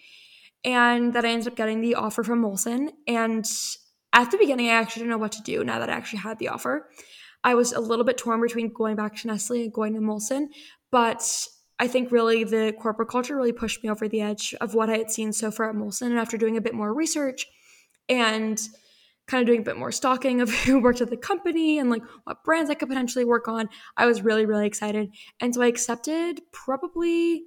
And 0.65 1.13
that 1.13 1.25
I 1.25 1.29
ended 1.29 1.49
up 1.49 1.57
getting 1.57 1.81
the 1.81 1.97
offer 1.97 2.25
from 2.25 2.43
Molson. 2.43 2.91
And 3.07 3.45
at 4.13 4.31
the 4.31 4.39
beginning, 4.39 4.69
I 4.69 4.75
actually 4.75 5.01
didn't 5.01 5.11
know 5.11 5.19
what 5.19 5.33
to 5.33 5.43
do 5.43 5.63
now 5.63 5.79
that 5.79 5.91
I 5.91 5.93
actually 5.93 6.21
had 6.21 6.39
the 6.39 6.49
offer. 6.49 6.89
I 7.47 7.55
was 7.55 7.73
a 7.73 7.81
little 7.81 8.05
bit 8.05 8.19
torn 8.19 8.41
between 8.41 8.73
going 8.73 8.97
back 8.97 9.15
to 9.17 9.29
Nestle 9.29 9.63
and 9.63 9.73
going 9.73 9.95
to 9.95 10.01
Molson. 10.01 10.49
But 10.91 11.23
I 11.79 11.87
think 11.87 12.11
really 12.11 12.43
the 12.43 12.75
corporate 12.83 13.09
culture 13.09 13.37
really 13.37 13.53
pushed 13.53 13.85
me 13.85 13.89
over 13.89 14.09
the 14.09 14.21
edge 14.21 14.53
of 14.61 14.75
what 14.75 14.91
I 14.91 14.99
had 14.99 15.13
seen 15.13 15.33
so 15.33 15.53
far 15.53 15.71
at 15.71 15.77
Molson. 15.77 16.07
And 16.07 16.19
after 16.19 16.37
doing 16.37 16.57
a 16.57 16.61
bit 16.61 16.75
more 16.75 16.93
research 16.93 17.47
and 18.09 18.61
kind 19.29 19.43
of 19.43 19.47
doing 19.47 19.61
a 19.61 19.65
bit 19.65 19.77
more 19.77 19.93
stalking 19.93 20.41
of 20.41 20.51
who 20.65 20.81
worked 20.81 21.01
at 21.01 21.09
the 21.09 21.17
company 21.17 21.79
and 21.79 21.89
like 21.89 22.03
what 22.25 22.43
brands 22.43 22.69
I 22.69 22.75
could 22.75 22.89
potentially 22.89 23.25
work 23.25 23.47
on. 23.47 23.69
I 23.97 24.07
was 24.07 24.23
really, 24.23 24.45
really 24.45 24.67
excited. 24.67 25.11
And 25.41 25.55
so 25.55 25.63
I 25.63 25.69
accepted 25.69 26.41
probably 26.53 27.45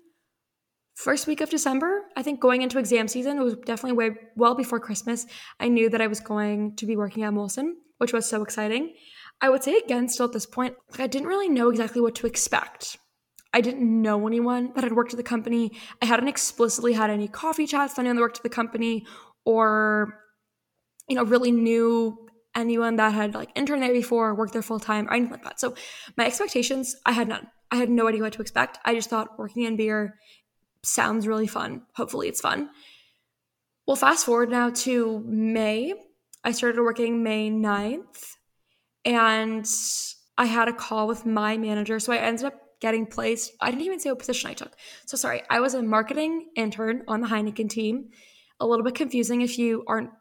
first 0.96 1.28
week 1.28 1.42
of 1.42 1.50
December. 1.50 2.04
I 2.16 2.24
think 2.24 2.40
going 2.40 2.62
into 2.62 2.80
exam 2.80 3.10
season, 3.10 3.38
it 3.38 3.44
was 3.44 3.56
definitely 3.66 3.98
way 3.98 4.16
well 4.38 4.56
before 4.56 4.80
Christmas. 4.80 5.26
I 5.60 5.68
knew 5.68 5.90
that 5.90 6.00
I 6.00 6.08
was 6.08 6.22
going 6.22 6.78
to 6.78 6.86
be 6.86 6.96
working 6.96 7.24
at 7.24 7.34
Molson, 7.34 7.74
which 7.98 8.14
was 8.14 8.26
so 8.26 8.42
exciting. 8.44 8.94
I 9.42 9.50
would 9.50 9.64
say 9.64 9.78
again, 9.78 10.10
still 10.10 10.26
at 10.26 10.34
this 10.34 10.46
point, 10.46 10.76
like 10.92 11.00
I 11.00 11.08
didn't 11.08 11.28
really 11.28 11.50
know 11.50 11.70
exactly 11.70 12.02
what 12.02 12.16
to 12.16 12.28
expect. 12.28 12.98
I 13.54 13.62
didn't 13.62 14.02
know 14.02 14.28
anyone 14.28 14.74
that 14.76 14.84
had 14.84 14.94
worked 14.94 15.14
at 15.14 15.18
the 15.18 15.24
company. 15.24 15.72
I 16.02 16.06
hadn't 16.06 16.28
explicitly 16.28 16.94
had 16.94 17.10
any 17.10 17.28
coffee 17.28 17.66
chats 17.66 17.94
with 17.94 18.00
anyone 18.00 18.18
that 18.18 18.22
worked 18.22 18.38
at 18.38 18.44
the 18.44 18.50
company 18.50 19.06
or 19.46 20.20
you 21.10 21.16
know, 21.16 21.24
really 21.24 21.52
knew 21.52 22.30
anyone 22.56 22.96
that 22.98 23.14
had 23.14 23.34
like 23.34 23.50
interned 23.56 23.82
there 23.82 23.92
before, 23.92 24.34
worked 24.36 24.54
there 24.54 24.62
full 24.62 24.80
time, 24.80 25.08
or 25.08 25.14
anything 25.14 25.32
like 25.32 25.44
that. 25.44 25.60
So 25.60 25.74
my 26.16 26.26
expectations, 26.26 26.96
I 27.06 27.12
had 27.12 27.28
none. 27.28 27.48
I 27.72 27.76
had 27.76 27.90
no 27.90 28.08
idea 28.08 28.22
what 28.22 28.34
to 28.34 28.42
expect. 28.42 28.78
I 28.86 28.94
just 28.94 29.10
thought 29.10 29.38
working 29.38 29.64
in 29.64 29.76
beer 29.76 30.16
sounds 30.84 31.28
really 31.28 31.48
fun. 31.48 31.84
Hopefully 31.96 32.28
it's 32.28 32.42
fun. 32.42 32.70
Well, 33.86 33.96
fast 33.96 34.26
forward 34.26 34.50
now 34.50 34.70
to 34.70 35.24
May. 35.26 35.94
I 36.44 36.52
started 36.52 36.82
working 36.82 37.24
May 37.24 37.50
9th. 37.50 38.36
And 39.06 39.66
I 40.38 40.46
had 40.46 40.68
a 40.68 40.74
call 40.74 41.08
with 41.08 41.26
my 41.26 41.58
manager. 41.58 42.00
So 42.00 42.14
I 42.14 42.18
ended 42.18 42.46
up 42.46 42.54
getting 42.80 43.06
placed. 43.06 43.52
I 43.60 43.72
didn't 43.72 43.86
even 43.86 44.00
say 44.00 44.10
what 44.10 44.20
position 44.20 44.50
I 44.50 44.54
took. 44.54 44.74
So 45.06 45.18
sorry, 45.18 45.42
I 45.50 45.60
was 45.60 45.74
a 45.74 45.84
marketing 45.84 46.50
intern 46.56 47.04
on 47.08 47.22
the 47.22 47.28
Heineken 47.28 47.70
team. 47.70 48.10
A 48.60 48.68
little 48.68 48.84
bit 48.84 48.96
confusing 48.96 49.42
if 49.42 49.58
you 49.58 49.84
aren't 49.88 50.12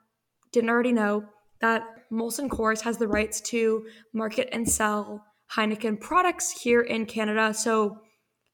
didn't 0.53 0.71
already 0.71 0.93
know 0.93 1.25
that 1.61 1.83
Molson 2.11 2.49
Coors 2.49 2.81
has 2.83 2.99
the 2.99 3.09
rights 3.09 3.41
to 3.43 3.87
market 4.13 4.49
and 4.53 4.69
sell 4.69 5.25
Heineken 5.55 6.01
products 6.01 6.51
here 6.51 6.81
in 6.81 7.07
Canada. 7.07 7.53
So 7.53 8.01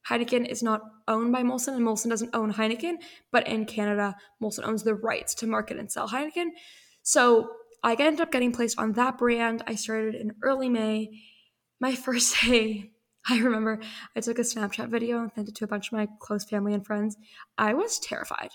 Heineken 0.08 0.46
is 0.46 0.62
not 0.62 0.82
owned 1.08 1.32
by 1.32 1.42
Molson 1.42 1.76
and 1.76 1.86
Molson 1.86 2.08
doesn't 2.08 2.34
own 2.34 2.52
Heineken, 2.52 2.94
but 3.30 3.46
in 3.46 3.64
Canada, 3.64 4.16
Molson 4.42 4.66
owns 4.66 4.82
the 4.82 4.94
rights 4.94 5.34
to 5.36 5.46
market 5.46 5.78
and 5.78 5.90
sell 5.90 6.08
Heineken. 6.08 6.48
So 7.02 7.50
I 7.84 7.92
ended 7.94 8.20
up 8.20 8.32
getting 8.32 8.52
placed 8.52 8.78
on 8.78 8.92
that 8.92 9.18
brand. 9.18 9.62
I 9.66 9.74
started 9.76 10.14
in 10.14 10.32
early 10.42 10.68
May. 10.68 11.10
My 11.80 11.94
first 12.06 12.36
day, 12.40 12.90
I 13.28 13.38
remember 13.38 13.80
I 14.16 14.20
took 14.20 14.38
a 14.38 14.42
Snapchat 14.42 14.88
video 14.88 15.20
and 15.22 15.30
sent 15.34 15.48
it 15.48 15.54
to 15.56 15.64
a 15.64 15.68
bunch 15.68 15.88
of 15.88 15.92
my 15.92 16.08
close 16.20 16.44
family 16.44 16.74
and 16.74 16.84
friends. 16.84 17.16
I 17.56 17.74
was 17.74 17.98
terrified. 18.00 18.50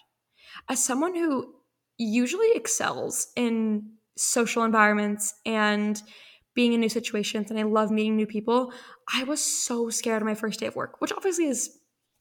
As 0.68 0.84
someone 0.84 1.16
who 1.16 1.54
usually 1.98 2.50
excels 2.56 3.28
in 3.36 3.92
social 4.18 4.64
environments 4.64 5.36
and 5.46 6.02
being 6.56 6.74
in 6.74 6.82
new 6.82 6.90
situations 6.90 7.50
and 7.50 7.60
I 7.60 7.64
love 7.64 7.92
meeting 7.92 8.16
new 8.16 8.28
people. 8.28 8.74
I 9.14 9.24
was 9.24 9.42
so 9.42 9.90
scared 9.90 10.22
on 10.22 10.28
my 10.28 10.36
first 10.36 10.60
day 10.60 10.66
of 10.66 10.76
work, 10.76 11.00
which 11.00 11.14
obviously 11.14 11.48
is 11.48 11.78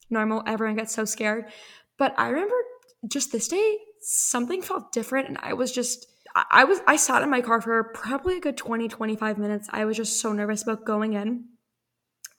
normal. 0.09 0.43
Everyone 0.47 0.77
gets 0.77 0.93
so 0.93 1.05
scared. 1.05 1.45
But 1.97 2.13
I 2.17 2.29
remember 2.29 2.55
just 3.07 3.31
this 3.31 3.47
day, 3.47 3.77
something 4.01 4.61
felt 4.61 4.93
different. 4.93 5.27
And 5.27 5.37
I 5.41 5.53
was 5.53 5.71
just, 5.71 6.05
I 6.35 6.63
was, 6.63 6.79
I 6.87 6.95
sat 6.95 7.21
in 7.23 7.29
my 7.29 7.41
car 7.41 7.61
for 7.61 7.83
probably 7.83 8.37
a 8.37 8.39
good 8.39 8.57
20, 8.57 8.87
25 8.87 9.37
minutes. 9.37 9.67
I 9.71 9.85
was 9.85 9.97
just 9.97 10.21
so 10.21 10.31
nervous 10.31 10.63
about 10.63 10.85
going 10.85 11.13
in. 11.13 11.45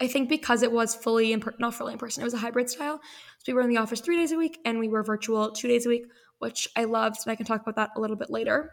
I 0.01 0.07
think 0.07 0.29
because 0.29 0.63
it 0.63 0.73
was 0.73 0.95
fully 0.95 1.33
in, 1.33 1.41
per- 1.41 1.55
not 1.59 1.75
fully 1.75 1.93
in 1.93 1.99
person, 1.99 2.23
it 2.23 2.25
was 2.25 2.35
a 2.35 2.39
hybrid 2.39 2.71
style. 2.71 3.01
So 3.39 3.53
we 3.53 3.55
were 3.55 3.61
in 3.61 3.69
the 3.69 3.77
office 3.77 4.01
three 4.01 4.17
days 4.17 4.33
a 4.33 4.37
week 4.37 4.59
and 4.65 4.79
we 4.79 4.89
were 4.89 5.03
virtual 5.03 5.51
two 5.53 5.69
days 5.69 5.85
a 5.85 5.89
week, 5.89 6.05
which 6.39 6.69
I 6.77 6.85
loved. 6.85 7.19
And 7.25 7.33
I 7.33 7.37
can 7.37 7.45
talk 7.45 7.61
about 7.61 7.77
that 7.77 7.91
a 7.97 8.01
little 8.01 8.17
bit 8.17 8.31
later 8.31 8.71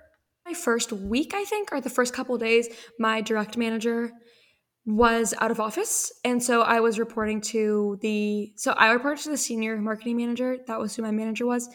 my 0.47 0.53
first 0.53 0.93
week, 0.93 1.33
I 1.35 1.43
think, 1.43 1.73
or 1.73 1.81
the 1.81 1.89
first 1.89 2.13
couple 2.13 2.37
days, 2.37 2.69
my 2.97 3.19
direct 3.21 3.57
manager 3.57 4.11
was 4.85 5.33
out 5.41 5.51
of 5.51 5.59
office. 5.59 6.11
And 6.23 6.41
so 6.41 6.61
I 6.61 6.79
was 6.79 6.97
reporting 6.97 7.41
to 7.41 7.97
the, 8.01 8.53
so 8.55 8.71
I 8.71 8.91
reported 8.91 9.23
to 9.23 9.31
the 9.31 9.37
senior 9.37 9.77
marketing 9.77 10.15
manager. 10.15 10.57
That 10.67 10.79
was 10.79 10.95
who 10.95 11.01
my 11.01 11.11
manager 11.11 11.45
was. 11.45 11.69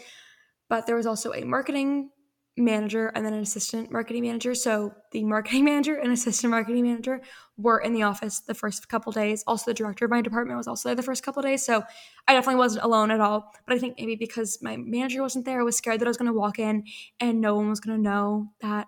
But 0.71 0.87
there 0.87 0.97
was 0.97 1.05
also 1.05 1.35
a 1.35 1.45
marketing 1.45 2.09
manager 2.57 3.09
and 3.15 3.25
then 3.25 3.33
an 3.33 3.43
assistant 3.43 3.91
marketing 3.91 4.23
manager. 4.25 4.55
So 4.55 4.95
the 5.13 5.25
marketing 5.25 5.65
manager 5.67 5.97
and 5.97 6.13
assistant 6.13 6.51
marketing 6.51 6.83
manager 6.83 7.21
were 7.57 7.79
in 7.79 7.93
the 7.93 8.03
office 8.03 8.41
the 8.41 8.55
first 8.55 8.89
couple 8.89 9.13
days. 9.13 9.43
Also, 9.47 9.71
the 9.71 9.75
director 9.75 10.05
of 10.05 10.11
my 10.11 10.21
department 10.21 10.59
was 10.59 10.67
also 10.67 10.89
there 10.89 10.97
the 10.97 11.03
first 11.03 11.23
couple 11.23 11.43
days. 11.43 11.65
So 11.65 11.83
I 12.29 12.35
definitely 12.35 12.59
wasn't 12.59 12.85
alone 12.85 13.11
at 13.11 13.21
all. 13.21 13.53
But 13.67 13.77
I 13.77 13.79
think 13.79 13.95
maybe 13.99 14.17
because 14.17 14.59
my 14.63 14.77
manager 14.77 15.23
wasn't 15.23 15.45
there, 15.45 15.61
I 15.61 15.65
was 15.65 15.77
scared 15.77 16.01
that 16.01 16.07
I 16.07 16.11
was 16.11 16.17
going 16.17 16.31
to 16.31 16.39
walk 16.39 16.59
in 16.59 16.85
and 17.21 17.41
no 17.41 17.55
one 17.55 17.71
was 17.71 17.81
going 17.81 17.97
to 17.97 18.03
know 18.03 18.49
that 18.61 18.87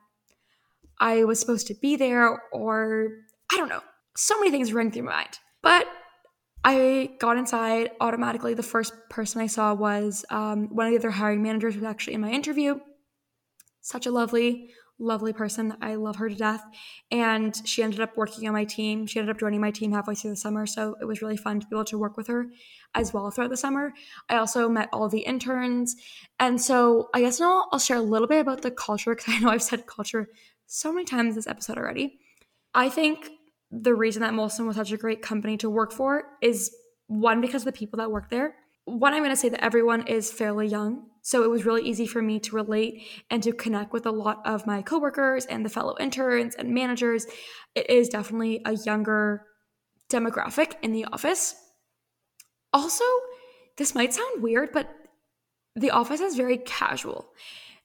I 1.00 1.25
was 1.25 1.40
supposed 1.40 1.66
to 1.68 1.75
be 1.75 1.97
there, 1.97 2.40
or 2.52 3.09
I 3.52 3.56
don't 3.56 3.68
know. 3.68 3.83
So 4.16 4.38
many 4.38 4.50
things 4.50 4.73
running 4.73 4.92
through 4.92 5.02
my 5.02 5.12
mind. 5.12 5.38
But 5.61 5.88
I 6.62 7.11
got 7.18 7.37
inside 7.37 7.90
automatically. 8.00 8.54
The 8.54 8.62
first 8.62 8.94
person 9.11 9.40
I 9.40 9.49
saw 9.49 9.75
was 9.75 10.25
um, 10.30 10.68
one 10.75 10.87
of 10.87 10.92
the 10.92 10.99
other 10.99 11.11
hiring 11.11 11.42
managers 11.42 11.75
who 11.75 11.80
was 11.80 11.90
actually 11.90 12.14
in 12.14 12.21
my 12.21 12.30
interview 12.30 12.78
such 13.85 14.07
a 14.07 14.11
lovely, 14.11 14.71
lovely 14.99 15.35
person. 15.35 15.76
I 15.83 15.97
love 15.97 16.17
her 16.17 16.31
to 16.31 16.35
death. 16.35 16.64
And 17.11 17.55
she 17.67 17.83
ended 17.83 18.00
up 18.00 18.17
working 18.17 18.49
on 18.49 18.55
my 18.55 18.64
team. 18.64 19.07
She 19.07 19.19
ended 19.19 19.35
up 19.35 19.38
joining 19.38 19.61
my 19.61 19.71
team 19.71 19.93
halfway 19.93 20.14
through 20.14 20.31
the 20.31 20.37
summer. 20.37 20.64
So 20.67 20.97
it 21.03 21.05
was 21.05 21.21
really 21.21 21.37
fun 21.37 21.61
to 21.61 21.67
be 21.67 21.76
able 21.76 21.85
to 21.85 21.99
work 21.99 22.17
with 22.17 22.29
her 22.29 22.47
as 22.95 23.12
well 23.12 23.31
throughout 23.31 23.50
the 23.50 23.59
summer. 23.59 23.93
I 24.31 24.37
also 24.37 24.71
met 24.71 24.88
all 24.91 25.11
the 25.11 25.21
interns. 25.21 25.97
And 26.41 26.59
so 26.59 27.11
I 27.12 27.21
guess 27.21 27.38
now 27.38 27.67
I'll 27.73 27.79
share 27.79 27.99
a 27.99 28.03
little 28.03 28.26
bit 28.26 28.41
about 28.41 28.62
the 28.62 28.71
culture 28.71 29.14
because 29.14 29.35
I 29.37 29.38
know 29.41 29.50
I've 29.50 29.62
said 29.62 29.87
culture 29.87 30.29
so 30.67 30.91
many 30.91 31.05
times 31.05 31.35
this 31.35 31.47
episode 31.47 31.76
already. 31.76 32.19
I 32.73 32.88
think 32.88 33.29
the 33.71 33.95
reason 33.95 34.23
that 34.23 34.33
Molson 34.33 34.67
was 34.67 34.76
such 34.76 34.93
a 34.93 34.97
great 34.97 35.21
company 35.21 35.59
to 35.59 35.69
work 35.69 35.93
for 35.93 36.25
is 36.41 36.75
one, 37.07 37.43
because 37.43 37.62
of 37.62 37.67
the 37.67 37.79
people 37.79 37.99
that 37.99 38.11
work 38.11 38.31
there. 38.31 38.55
One, 38.87 39.12
I'm 39.12 39.21
going 39.21 39.31
to 39.31 39.37
say 39.37 39.50
that 39.50 39.62
everyone 39.62 40.07
is 40.07 40.33
fairly 40.33 40.69
young. 40.69 41.07
So 41.25 41.43
it 41.43 41.49
was 41.49 41.64
really 41.64 41.88
easy 41.88 42.07
for 42.07 42.21
me 42.21 42.38
to 42.40 42.54
relate 42.54 43.02
and 43.31 43.43
to 43.45 43.52
connect 43.52 43.95
with 43.95 44.04
a 44.04 44.11
lot 44.11 44.43
of 44.45 44.66
my 44.66 44.83
coworkers 44.83 45.47
and 45.47 45.64
the 45.64 45.71
fellow 45.71 45.97
interns 45.99 46.54
and 46.54 46.75
managers. 46.75 47.26
It 47.75 47.88
is 47.88 48.11
definitely 48.11 48.61
a 48.66 48.75
younger 48.75 49.47
demographic 50.11 50.75
in 50.83 50.93
the 50.93 51.07
office. 51.07 51.54
Also, 52.75 53.04
this 53.78 53.95
might 53.95 54.12
sound 54.12 54.43
weird, 54.43 54.69
but 54.71 54.95
the 55.75 55.93
office 55.93 56.21
is 56.21 56.37
very 56.37 56.59
casual. 56.59 57.33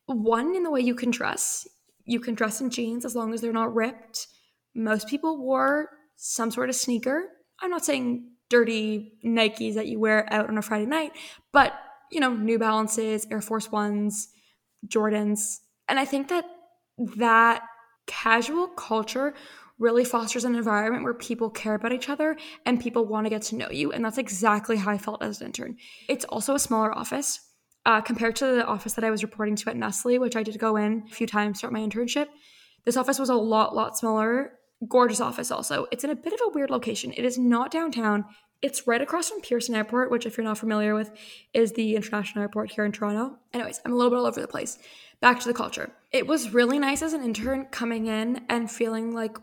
One, 0.06 0.54
in 0.54 0.64
the 0.64 0.72
way 0.72 0.82
you 0.82 0.94
can 0.94 1.10
dress. 1.10 1.66
You 2.04 2.20
can 2.20 2.36
dress 2.36 2.60
in 2.60 2.70
jeans 2.70 3.06
as 3.06 3.16
long 3.16 3.34
as 3.34 3.40
they're 3.40 3.54
not 3.54 3.74
ripped. 3.74 4.28
Most 4.76 5.08
people 5.08 5.38
wore 5.38 5.92
some 6.18 6.52
sort 6.52 6.68
of 6.68 6.76
sneaker. 6.76 7.30
I'm 7.62 7.72
not 7.72 7.86
saying 7.86 8.32
dirty 8.50 9.14
Nikes 9.24 9.76
that 9.76 9.88
you 9.88 9.98
wear 9.98 10.28
out 10.30 10.50
on 10.50 10.58
a 10.58 10.62
Friday 10.62 10.88
night, 10.88 11.14
but 11.54 11.72
you 12.12 12.20
know, 12.20 12.34
New 12.34 12.60
Balances, 12.60 13.28
Air 13.32 13.42
Force 13.42 13.72
Ones, 13.72 14.30
Jordans. 14.88 15.58
And 15.88 16.00
I 16.00 16.06
think 16.06 16.30
that 16.30 16.46
that 17.18 17.64
casual 18.08 18.68
culture 18.68 19.34
really 19.78 20.04
fosters 20.04 20.44
an 20.44 20.56
environment 20.56 21.04
where 21.04 21.14
people 21.14 21.50
care 21.50 21.74
about 21.74 21.94
each 21.94 22.10
other 22.10 22.36
and 22.66 22.82
people 22.82 23.06
want 23.06 23.26
to 23.26 23.30
get 23.30 23.42
to 23.44 23.56
know 23.56 23.70
you. 23.72 23.92
And 23.92 24.04
that's 24.04 24.18
exactly 24.18 24.76
how 24.76 24.92
I 24.92 24.98
felt 24.98 25.24
as 25.24 25.40
an 25.40 25.48
intern. 25.48 25.78
It's 26.10 26.26
also 26.26 26.54
a 26.54 26.60
smaller 26.60 26.94
office 26.96 27.40
uh, 27.86 28.02
compared 28.02 28.36
to 28.38 28.46
the 28.46 28.66
office 28.66 28.94
that 28.94 29.06
I 29.06 29.10
was 29.10 29.24
reporting 29.24 29.56
to 29.56 29.70
at 29.70 29.78
Nestle, 29.78 30.20
which 30.20 30.36
I 30.36 30.44
did 30.44 30.60
go 30.60 30.76
in 30.76 31.04
a 31.10 31.14
few 31.14 31.28
times 31.28 31.60
throughout 31.60 31.74
my 31.74 31.80
internship. 31.80 32.28
This 32.86 32.98
office 32.98 33.20
was 33.20 33.30
a 33.30 33.36
lot, 33.36 33.74
lot 33.74 33.98
smaller. 33.98 34.54
Gorgeous 34.88 35.20
office, 35.20 35.52
also. 35.52 35.88
It's 35.92 36.04
in 36.06 36.10
a 36.10 36.16
bit 36.16 36.34
of 36.34 36.40
a 36.46 36.50
weird 36.50 36.70
location. 36.70 37.12
It 37.12 37.26
is 37.26 37.38
not 37.38 37.72
downtown. 37.72 38.26
It's 38.62 38.88
right 38.88 39.02
across 39.02 39.30
from 39.30 39.42
Pearson 39.42 39.74
Airport, 39.74 40.12
which, 40.12 40.26
if 40.26 40.36
you're 40.36 40.44
not 40.44 40.58
familiar 40.58 40.94
with, 40.94 41.12
is 41.54 41.72
the 41.74 41.96
international 41.96 42.42
airport 42.42 42.72
here 42.72 42.84
in 42.84 42.92
Toronto. 42.92 43.38
Anyways, 43.54 43.80
I'm 43.86 43.94
a 43.94 43.96
little 43.96 44.10
bit 44.10 44.18
all 44.18 44.26
over 44.26 44.42
the 44.42 44.48
place. 44.48 44.78
Back 45.22 45.40
to 45.40 45.48
the 45.48 45.54
culture. 45.54 45.92
It 46.12 46.28
was 46.28 46.54
really 46.54 46.78
nice 46.78 47.02
as 47.02 47.14
an 47.14 47.24
intern 47.24 47.68
coming 47.72 48.08
in 48.08 48.42
and 48.50 48.70
feeling 48.70 49.14
like 49.14 49.38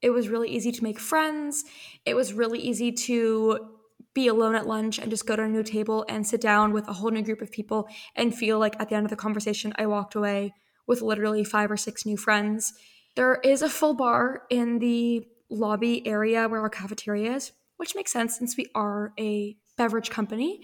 it 0.00 0.10
was 0.10 0.28
really 0.28 0.48
easy 0.48 0.70
to 0.70 0.82
make 0.82 1.00
friends. 1.00 1.64
It 2.06 2.14
was 2.14 2.32
really 2.34 2.60
easy 2.60 2.92
to 2.92 3.68
be 4.14 4.28
alone 4.28 4.54
at 4.54 4.66
lunch 4.66 4.98
and 4.98 5.10
just 5.10 5.26
go 5.26 5.34
to 5.34 5.42
a 5.42 5.48
new 5.48 5.62
table 5.62 6.04
and 6.08 6.26
sit 6.26 6.40
down 6.40 6.72
with 6.72 6.86
a 6.86 6.92
whole 6.92 7.10
new 7.10 7.22
group 7.22 7.40
of 7.40 7.50
people 7.50 7.88
and 8.14 8.34
feel 8.34 8.58
like 8.58 8.76
at 8.78 8.88
the 8.88 8.94
end 8.94 9.06
of 9.06 9.10
the 9.10 9.16
conversation, 9.16 9.72
I 9.76 9.86
walked 9.86 10.14
away 10.14 10.54
with 10.86 11.02
literally 11.02 11.44
five 11.44 11.70
or 11.70 11.76
six 11.76 12.04
new 12.04 12.16
friends. 12.16 12.74
There 13.16 13.36
is 13.42 13.62
a 13.62 13.68
full 13.68 13.94
bar 13.94 14.42
in 14.50 14.78
the 14.78 15.26
lobby 15.48 16.06
area 16.06 16.48
where 16.48 16.60
our 16.60 16.70
cafeteria 16.70 17.34
is 17.34 17.52
which 17.76 17.94
makes 17.94 18.12
sense 18.12 18.38
since 18.38 18.56
we 18.56 18.66
are 18.74 19.12
a 19.18 19.56
beverage 19.76 20.10
company. 20.10 20.60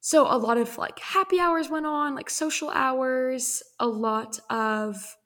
So 0.00 0.26
a 0.26 0.38
lot 0.38 0.58
of 0.58 0.78
like 0.78 0.98
happy 1.00 1.40
hours 1.40 1.68
went 1.68 1.86
on, 1.86 2.14
like 2.14 2.30
social 2.30 2.70
hours, 2.70 3.62
a 3.78 3.86
lot 3.86 4.38
of 4.48 5.16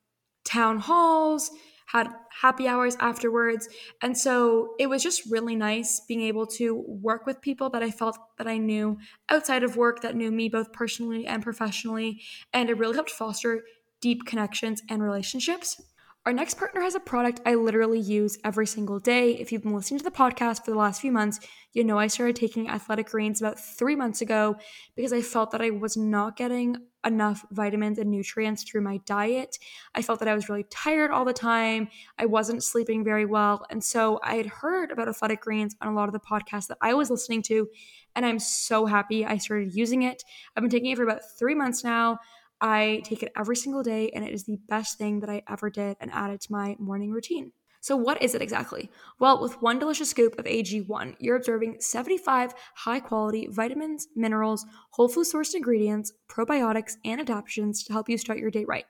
town 0.45 0.79
halls, 0.79 1.51
had 1.87 2.09
happy 2.41 2.67
hours 2.67 2.97
afterwards. 3.01 3.69
And 4.01 4.17
so 4.17 4.75
it 4.79 4.87
was 4.89 5.03
just 5.03 5.31
really 5.31 5.55
nice 5.55 6.01
being 6.01 6.23
able 6.23 6.47
to 6.47 6.75
work 6.89 7.27
with 7.27 7.43
people 7.43 7.69
that 7.71 7.83
I 7.83 7.91
felt 7.91 8.19
that 8.39 8.47
I 8.49 8.57
knew 8.57 8.99
outside 9.29 9.63
of 9.63 9.77
work 9.77 10.01
that 10.01 10.17
knew 10.17 10.31
me 10.31 10.49
both 10.49 10.73
personally 10.73 11.27
and 11.27 11.43
professionally. 11.43 12.23
And 12.53 12.71
it 12.71 12.79
really 12.79 12.95
helped 12.95 13.11
foster 13.11 13.65
deep 14.01 14.25
connections 14.25 14.83
and 14.89 15.03
relationships. 15.03 15.81
Our 16.25 16.33
next 16.33 16.55
partner 16.55 16.83
has 16.83 16.95
a 16.95 17.01
product 17.01 17.41
I 17.45 17.57
literally 17.57 17.99
use 17.99 18.39
every 18.45 18.69
single 18.69 19.01
day. 19.01 19.33
If 19.33 19.51
you've 19.51 19.65
been 19.65 19.75
listening 19.75 19.99
to 19.99 20.05
the 20.05 20.13
podcast 20.13 20.65
for 20.65 20.71
the 20.71 20.77
last 20.77 21.01
few 21.01 21.11
months, 21.11 21.41
you 21.73 21.83
know 21.83 21.99
I 21.99 22.07
started 22.07 22.37
taking 22.37 22.71
athletic 22.71 23.09
greens 23.09 23.41
about 23.41 23.59
three 23.59 23.97
months 23.97 24.21
ago 24.21 24.55
because 24.95 25.13
I 25.13 25.21
felt 25.21 25.51
that 25.51 25.61
I 25.61 25.71
was 25.71 25.97
not 25.97 26.37
getting 26.37 26.77
enough 27.05 27.45
vitamins 27.51 27.99
and 27.99 28.09
nutrients 28.09 28.63
through 28.63 28.83
my 28.83 28.99
diet. 28.99 29.59
I 29.97 30.03
felt 30.03 30.21
that 30.21 30.29
I 30.29 30.35
was 30.37 30.49
really 30.49 30.65
tired 30.71 31.11
all 31.11 31.25
the 31.25 31.33
time. 31.33 31.89
I 32.21 32.27
wasn't 32.27 32.63
sleeping 32.63 33.03
very 33.03 33.25
well. 33.25 33.67
And 33.69 33.83
so 33.83 34.21
I 34.23 34.37
had 34.37 34.47
heard 34.47 34.93
about 34.93 35.09
athletic 35.09 35.41
greens 35.41 35.75
on 35.81 35.89
a 35.89 35.97
lot 35.97 36.09
of 36.09 36.13
the 36.13 36.21
podcasts 36.21 36.69
that 36.69 36.79
I 36.81 36.95
was 36.95 37.11
listening 37.11 37.43
to. 37.43 37.69
And 38.15 38.25
I'm 38.25 38.39
so 38.39 38.87
happy 38.87 39.27
I 39.27 39.39
started 39.39 39.75
using 39.75 40.03
it. 40.03 40.23
I've 40.55 40.63
been 40.63 40.71
taking 40.71 40.93
it 40.93 40.97
for 40.97 41.03
about 41.03 41.23
three 41.37 41.57
months 41.57 41.83
now. 41.83 42.21
I 42.63 43.03
take 43.05 43.25
it 43.25 43.33
every 43.37 43.57
single 43.57 43.83
day, 43.83 44.11
and 44.15 44.25
it 44.25 44.33
is 44.33 44.45
the 44.45 44.61
best 44.69 44.97
thing 44.97 45.21
that 45.21 45.29
I 45.29 45.43
ever 45.49 45.69
did 45.69 45.97
and 46.01 46.11
added 46.13 46.41
to 46.43 46.53
my 46.53 46.77
morning 46.79 47.11
routine. 47.11 47.53
So, 47.81 47.97
what 47.97 48.23
is 48.23 48.37
it 48.37 48.43
exactly? 48.43 48.89
Well, 49.19 49.43
with 49.43 49.61
one 49.61 49.81
delicious 49.81 50.09
scoop 50.09 50.39
of 50.39 50.45
AG1, 50.45 51.17
you're 51.19 51.35
absorbing 51.35 51.81
75 51.81 52.55
high 52.77 53.01
quality 53.01 53.49
vitamins, 53.51 54.07
minerals, 54.15 54.65
whole 54.93 55.09
food 55.09 55.27
sourced 55.27 55.55
ingredients, 55.57 56.13
probiotics, 56.31 56.93
and 57.05 57.21
adaptogens 57.21 57.85
to 57.87 57.93
help 57.93 58.09
you 58.09 58.17
start 58.17 58.39
your 58.39 58.53
day 58.53 58.65
right. 58.65 58.85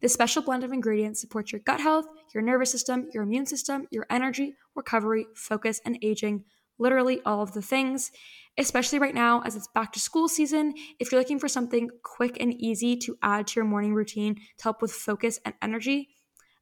This 0.00 0.12
special 0.12 0.42
blend 0.42 0.64
of 0.64 0.72
ingredients 0.72 1.20
supports 1.20 1.52
your 1.52 1.60
gut 1.60 1.80
health, 1.80 2.06
your 2.34 2.42
nervous 2.42 2.72
system, 2.72 3.08
your 3.14 3.22
immune 3.22 3.46
system, 3.46 3.86
your 3.92 4.06
energy, 4.10 4.56
recovery, 4.74 5.26
focus, 5.36 5.80
and 5.84 5.96
aging 6.02 6.44
literally 6.78 7.20
all 7.24 7.42
of 7.42 7.52
the 7.52 7.62
things, 7.62 8.10
especially 8.58 8.98
right 8.98 9.14
now 9.14 9.42
as 9.42 9.56
it's 9.56 9.68
back 9.68 9.92
to 9.92 10.00
school 10.00 10.28
season. 10.28 10.74
If 10.98 11.10
you're 11.10 11.20
looking 11.20 11.38
for 11.38 11.48
something 11.48 11.90
quick 12.02 12.36
and 12.40 12.54
easy 12.54 12.96
to 12.98 13.16
add 13.22 13.46
to 13.48 13.60
your 13.60 13.64
morning 13.64 13.94
routine 13.94 14.34
to 14.34 14.62
help 14.62 14.82
with 14.82 14.92
focus 14.92 15.40
and 15.44 15.54
energy, 15.62 16.08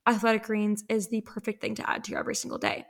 Athletic 0.07 0.45
Greens 0.45 0.85
is 0.89 1.09
the 1.09 1.21
perfect 1.21 1.61
thing 1.61 1.75
to 1.77 1.89
add 1.89 2.05
to 2.05 2.11
your 2.11 2.21
every 2.21 2.35
single 2.35 2.59
day. 2.59 2.85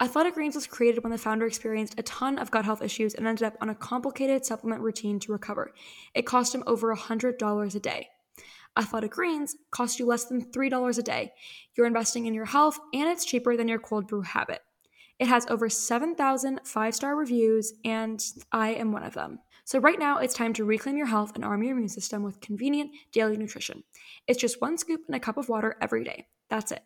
Athletic 0.00 0.34
Greens 0.34 0.56
was 0.56 0.66
created 0.66 1.04
when 1.04 1.12
the 1.12 1.18
founder 1.18 1.46
experienced 1.46 1.94
a 1.96 2.02
ton 2.02 2.36
of 2.36 2.50
gut 2.50 2.64
health 2.64 2.82
issues 2.82 3.14
and 3.14 3.24
ended 3.24 3.44
up 3.44 3.54
on 3.60 3.68
a 3.68 3.74
complicated 3.74 4.44
supplement 4.44 4.82
routine 4.82 5.20
to 5.20 5.30
recover. 5.30 5.72
It 6.12 6.26
cost 6.26 6.52
him 6.52 6.64
over 6.66 6.92
$100 6.92 7.74
a 7.74 7.78
day. 7.78 8.08
Athletic 8.76 9.12
Greens 9.12 9.54
cost 9.70 10.00
you 10.00 10.06
less 10.06 10.24
than 10.24 10.50
$3 10.50 10.98
a 10.98 11.02
day. 11.02 11.32
You're 11.76 11.86
investing 11.86 12.26
in 12.26 12.34
your 12.34 12.46
health, 12.46 12.80
and 12.92 13.08
it's 13.08 13.24
cheaper 13.24 13.56
than 13.56 13.68
your 13.68 13.78
cold 13.78 14.08
brew 14.08 14.22
habit. 14.22 14.60
It 15.18 15.28
has 15.28 15.46
over 15.48 15.68
7,000 15.68 16.60
five 16.64 16.94
star 16.94 17.16
reviews, 17.16 17.74
and 17.84 18.22
I 18.50 18.70
am 18.70 18.92
one 18.92 19.04
of 19.04 19.14
them. 19.14 19.38
So, 19.64 19.78
right 19.78 19.98
now, 19.98 20.18
it's 20.18 20.34
time 20.34 20.52
to 20.54 20.64
reclaim 20.64 20.96
your 20.96 21.06
health 21.06 21.32
and 21.34 21.44
arm 21.44 21.62
your 21.62 21.72
immune 21.72 21.88
system 21.88 22.22
with 22.22 22.40
convenient 22.40 22.90
daily 23.12 23.36
nutrition. 23.36 23.84
It's 24.26 24.40
just 24.40 24.60
one 24.60 24.76
scoop 24.76 25.02
in 25.08 25.14
a 25.14 25.20
cup 25.20 25.36
of 25.36 25.48
water 25.48 25.76
every 25.80 26.02
day. 26.02 26.26
That's 26.50 26.72
it. 26.72 26.82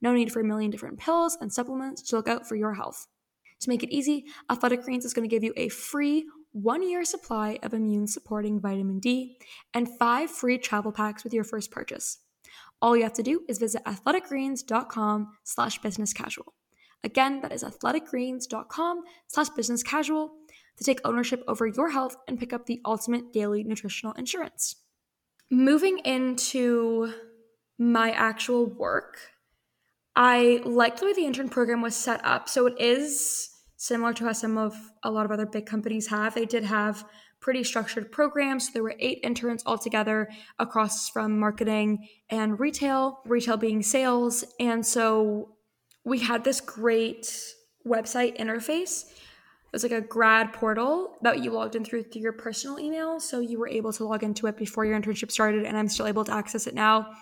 No 0.00 0.14
need 0.14 0.32
for 0.32 0.40
a 0.40 0.44
million 0.44 0.70
different 0.70 0.98
pills 0.98 1.36
and 1.40 1.52
supplements 1.52 2.02
to 2.02 2.16
look 2.16 2.28
out 2.28 2.46
for 2.48 2.54
your 2.54 2.74
health. 2.74 3.06
To 3.60 3.68
make 3.68 3.82
it 3.82 3.94
easy, 3.94 4.24
Athletic 4.50 4.82
Greens 4.82 5.04
is 5.04 5.12
going 5.12 5.28
to 5.28 5.34
give 5.34 5.44
you 5.44 5.52
a 5.56 5.68
free 5.68 6.26
one 6.52 6.88
year 6.88 7.04
supply 7.04 7.58
of 7.62 7.74
immune 7.74 8.06
supporting 8.06 8.60
vitamin 8.60 8.98
D 8.98 9.36
and 9.74 9.88
five 9.98 10.30
free 10.30 10.58
travel 10.58 10.92
packs 10.92 11.24
with 11.24 11.34
your 11.34 11.44
first 11.44 11.70
purchase. 11.70 12.18
All 12.80 12.96
you 12.96 13.02
have 13.02 13.12
to 13.14 13.22
do 13.22 13.42
is 13.48 13.58
visit 13.58 13.84
athleticgreens.com 13.84 15.32
slash 15.44 15.78
business 15.80 16.12
casual. 16.12 16.54
Again, 17.02 17.40
that 17.40 17.52
is 17.52 17.64
athleticgreens.com 17.64 19.02
slash 19.26 19.48
business 19.50 19.82
casual 19.82 20.32
to 20.76 20.84
take 20.84 21.00
ownership 21.04 21.42
over 21.46 21.66
your 21.66 21.90
health 21.90 22.16
and 22.28 22.38
pick 22.38 22.52
up 22.52 22.66
the 22.66 22.80
ultimate 22.84 23.32
daily 23.32 23.62
nutritional 23.64 24.12
insurance. 24.14 24.76
Moving 25.50 25.98
into 26.00 27.12
my 27.78 28.10
actual 28.12 28.66
work, 28.66 29.18
I 30.14 30.60
liked 30.64 31.00
the 31.00 31.06
way 31.06 31.12
the 31.12 31.26
intern 31.26 31.48
program 31.48 31.82
was 31.82 31.96
set 31.96 32.24
up. 32.24 32.48
So 32.48 32.66
it 32.66 32.78
is 32.78 33.50
similar 33.76 34.12
to 34.12 34.24
how 34.26 34.32
some 34.32 34.58
of 34.58 34.74
a 35.02 35.10
lot 35.10 35.24
of 35.24 35.32
other 35.32 35.46
big 35.46 35.66
companies 35.66 36.08
have. 36.08 36.34
They 36.34 36.44
did 36.44 36.64
have 36.64 37.04
pretty 37.40 37.64
structured 37.64 38.12
programs. 38.12 38.66
So 38.66 38.72
there 38.74 38.82
were 38.82 38.96
eight 38.98 39.20
interns 39.22 39.62
altogether 39.64 40.28
across 40.58 41.08
from 41.08 41.38
marketing 41.38 42.06
and 42.28 42.60
retail, 42.60 43.20
retail 43.24 43.56
being 43.56 43.82
sales. 43.82 44.44
And 44.60 44.84
so 44.84 45.56
we 46.04 46.18
had 46.18 46.44
this 46.44 46.60
great 46.60 47.54
website 47.86 48.38
interface. 48.38 49.10
It 49.10 49.72
was 49.72 49.82
like 49.82 49.92
a 49.92 50.00
grad 50.00 50.52
portal 50.52 51.18
that 51.22 51.44
you 51.44 51.52
logged 51.52 51.76
in 51.76 51.84
through 51.84 52.04
through 52.04 52.22
your 52.22 52.32
personal 52.32 52.80
email. 52.80 53.20
So 53.20 53.40
you 53.40 53.58
were 53.58 53.68
able 53.68 53.92
to 53.92 54.04
log 54.04 54.24
into 54.24 54.46
it 54.46 54.56
before 54.56 54.84
your 54.84 54.98
internship 55.00 55.30
started, 55.30 55.64
and 55.64 55.76
I'm 55.76 55.88
still 55.88 56.06
able 56.06 56.24
to 56.24 56.32
access 56.32 56.66
it 56.66 56.74
now. 56.74 57.12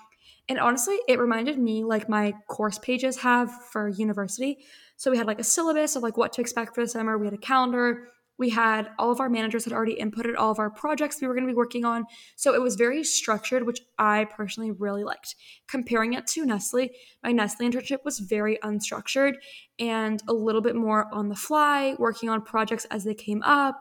And 0.48 0.58
honestly, 0.58 0.98
it 1.06 1.18
reminded 1.18 1.58
me 1.58 1.84
like 1.84 2.08
my 2.08 2.32
course 2.46 2.78
pages 2.78 3.18
have 3.18 3.50
for 3.66 3.88
university. 3.88 4.58
So 4.96 5.10
we 5.10 5.18
had 5.18 5.26
like 5.26 5.40
a 5.40 5.44
syllabus 5.44 5.94
of 5.94 6.02
like 6.02 6.16
what 6.16 6.32
to 6.34 6.40
expect 6.40 6.74
for 6.74 6.80
the 6.80 6.88
summer. 6.88 7.18
We 7.18 7.26
had 7.26 7.34
a 7.34 7.38
calendar 7.38 8.08
we 8.38 8.50
had 8.50 8.90
all 8.98 9.10
of 9.10 9.20
our 9.20 9.28
managers 9.28 9.64
had 9.64 9.72
already 9.72 9.96
inputted 9.96 10.34
all 10.38 10.52
of 10.52 10.58
our 10.58 10.70
projects 10.70 11.20
we 11.20 11.26
were 11.26 11.34
going 11.34 11.46
to 11.46 11.52
be 11.52 11.56
working 11.56 11.84
on. 11.84 12.04
So 12.36 12.54
it 12.54 12.62
was 12.62 12.76
very 12.76 13.02
structured, 13.02 13.66
which 13.66 13.80
I 13.98 14.24
personally 14.24 14.70
really 14.70 15.04
liked. 15.04 15.34
Comparing 15.66 16.12
it 16.12 16.26
to 16.28 16.46
Nestle, 16.46 16.90
my 17.22 17.32
Nestle 17.32 17.68
internship 17.68 18.04
was 18.04 18.20
very 18.20 18.58
unstructured 18.62 19.34
and 19.78 20.22
a 20.28 20.32
little 20.32 20.62
bit 20.62 20.76
more 20.76 21.12
on 21.12 21.28
the 21.28 21.34
fly, 21.34 21.96
working 21.98 22.30
on 22.30 22.42
projects 22.42 22.84
as 22.86 23.04
they 23.04 23.14
came 23.14 23.42
up, 23.42 23.80